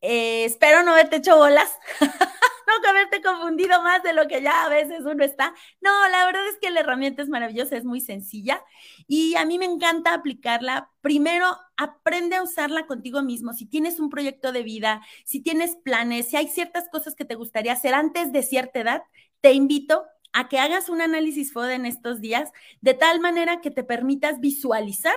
Eh, 0.01 0.45
espero 0.45 0.83
no 0.83 0.91
haberte 0.91 1.17
hecho 1.17 1.37
bolas. 1.37 1.69
no 2.67 2.89
haberte 2.89 3.21
confundido 3.21 3.81
más 3.81 4.03
de 4.03 4.13
lo 4.13 4.27
que 4.27 4.41
ya 4.41 4.65
a 4.65 4.69
veces 4.69 5.01
uno 5.05 5.23
está. 5.23 5.53
No, 5.81 5.91
la 6.09 6.25
verdad 6.25 6.47
es 6.47 6.57
que 6.61 6.71
la 6.71 6.81
herramienta 6.81 7.21
es 7.21 7.29
maravillosa, 7.29 7.77
es 7.77 7.85
muy 7.85 7.99
sencilla 7.99 8.63
y 9.07 9.35
a 9.35 9.45
mí 9.45 9.57
me 9.57 9.65
encanta 9.65 10.13
aplicarla. 10.13 10.91
Primero, 11.01 11.57
aprende 11.77 12.35
a 12.35 12.43
usarla 12.43 12.87
contigo 12.87 13.21
mismo. 13.21 13.53
Si 13.53 13.65
tienes 13.65 13.99
un 13.99 14.09
proyecto 14.09 14.51
de 14.51 14.63
vida, 14.63 15.01
si 15.25 15.41
tienes 15.41 15.75
planes, 15.75 16.29
si 16.29 16.37
hay 16.37 16.47
ciertas 16.47 16.89
cosas 16.89 17.15
que 17.15 17.25
te 17.25 17.35
gustaría 17.35 17.73
hacer 17.73 17.93
antes 17.93 18.31
de 18.31 18.43
cierta 18.43 18.79
edad, 18.79 19.03
te 19.41 19.53
invito 19.53 20.05
a 20.33 20.49
que 20.49 20.59
hagas 20.59 20.89
un 20.89 21.01
análisis 21.01 21.53
FODA 21.53 21.75
en 21.75 21.85
estos 21.85 22.19
días 22.19 22.51
de 22.81 22.93
tal 22.93 23.19
manera 23.19 23.61
que 23.61 23.71
te 23.71 23.83
permitas 23.83 24.39
visualizar 24.39 25.15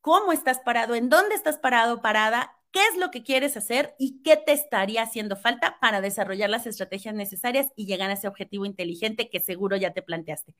cómo 0.00 0.32
estás 0.32 0.60
parado, 0.60 0.94
en 0.94 1.08
dónde 1.08 1.34
estás 1.34 1.58
parado, 1.58 2.02
parada 2.02 2.56
qué 2.72 2.80
es 2.86 2.96
lo 2.98 3.10
que 3.10 3.22
quieres 3.22 3.56
hacer 3.56 3.94
y 3.98 4.22
qué 4.22 4.36
te 4.36 4.52
estaría 4.52 5.02
haciendo 5.02 5.36
falta 5.36 5.78
para 5.80 6.00
desarrollar 6.00 6.50
las 6.50 6.66
estrategias 6.66 7.14
necesarias 7.14 7.68
y 7.76 7.86
llegar 7.86 8.10
a 8.10 8.14
ese 8.14 8.28
objetivo 8.28 8.64
inteligente 8.66 9.28
que 9.30 9.40
seguro 9.40 9.76
ya 9.76 9.92
te 9.92 10.02
planteaste. 10.02 10.54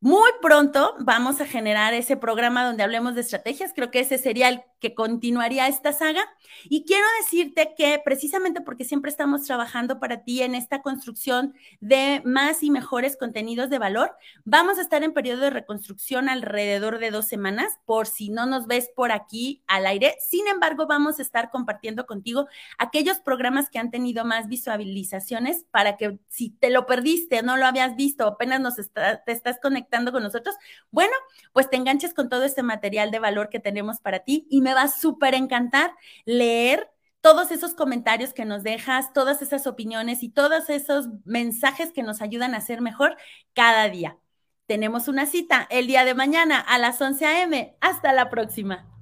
Muy 0.00 0.30
pronto 0.40 0.94
vamos 1.00 1.40
a 1.40 1.46
generar 1.46 1.92
ese 1.92 2.16
programa 2.16 2.64
donde 2.64 2.84
hablemos 2.84 3.16
de 3.16 3.22
estrategias. 3.22 3.72
Creo 3.74 3.90
que 3.90 4.00
ese 4.00 4.16
sería 4.16 4.48
el 4.48 4.62
que 4.80 4.94
continuaría 4.94 5.68
esta 5.68 5.92
saga. 5.92 6.24
Y 6.64 6.84
quiero 6.84 7.04
decirte 7.20 7.74
que 7.76 8.00
precisamente 8.04 8.60
porque 8.60 8.84
siempre 8.84 9.10
estamos 9.10 9.44
trabajando 9.44 10.00
para 10.00 10.24
ti 10.24 10.42
en 10.42 10.54
esta 10.54 10.82
construcción 10.82 11.54
de 11.80 12.22
más 12.24 12.62
y 12.62 12.70
mejores 12.70 13.16
contenidos 13.16 13.70
de 13.70 13.78
valor, 13.78 14.16
vamos 14.44 14.78
a 14.78 14.82
estar 14.82 15.02
en 15.02 15.12
periodo 15.12 15.42
de 15.42 15.50
reconstrucción 15.50 16.28
alrededor 16.28 16.98
de 16.98 17.10
dos 17.10 17.26
semanas, 17.26 17.78
por 17.84 18.06
si 18.06 18.30
no 18.30 18.46
nos 18.46 18.66
ves 18.66 18.90
por 18.94 19.12
aquí 19.12 19.62
al 19.66 19.86
aire. 19.86 20.16
Sin 20.28 20.46
embargo, 20.48 20.86
vamos 20.86 21.18
a 21.18 21.22
estar 21.22 21.50
compartiendo 21.50 22.06
contigo 22.06 22.48
aquellos 22.78 23.20
programas 23.20 23.70
que 23.70 23.78
han 23.78 23.90
tenido 23.90 24.24
más 24.24 24.48
visualizaciones 24.48 25.64
para 25.70 25.96
que 25.96 26.18
si 26.28 26.50
te 26.50 26.70
lo 26.70 26.86
perdiste, 26.86 27.42
no 27.42 27.56
lo 27.56 27.66
habías 27.66 27.96
visto, 27.96 28.26
apenas 28.26 28.60
nos 28.60 28.76
te 28.76 29.32
estás 29.32 29.58
conectando 29.60 30.12
con 30.12 30.22
nosotros, 30.22 30.54
bueno, 30.90 31.12
pues 31.52 31.68
te 31.68 31.76
enganches 31.76 32.14
con 32.14 32.28
todo 32.28 32.44
este 32.44 32.62
material 32.62 33.10
de 33.10 33.18
valor 33.18 33.48
que 33.48 33.60
tenemos 33.60 34.00
para 34.00 34.20
ti 34.20 34.46
y 34.48 34.60
me 34.68 34.74
va 34.74 34.82
a 34.82 34.88
súper 34.88 35.34
encantar 35.34 35.94
leer 36.26 36.90
todos 37.22 37.50
esos 37.50 37.74
comentarios 37.74 38.34
que 38.34 38.44
nos 38.44 38.62
dejas, 38.62 39.14
todas 39.14 39.40
esas 39.40 39.66
opiniones 39.66 40.22
y 40.22 40.28
todos 40.28 40.68
esos 40.68 41.08
mensajes 41.24 41.90
que 41.90 42.02
nos 42.02 42.20
ayudan 42.20 42.54
a 42.54 42.60
ser 42.60 42.82
mejor 42.82 43.16
cada 43.54 43.88
día. 43.88 44.18
Tenemos 44.66 45.08
una 45.08 45.24
cita 45.24 45.66
el 45.70 45.86
día 45.86 46.04
de 46.04 46.14
mañana 46.14 46.60
a 46.60 46.76
las 46.76 47.00
11 47.00 47.24
a.m. 47.24 47.76
Hasta 47.80 48.12
la 48.12 48.28
próxima. 48.28 48.97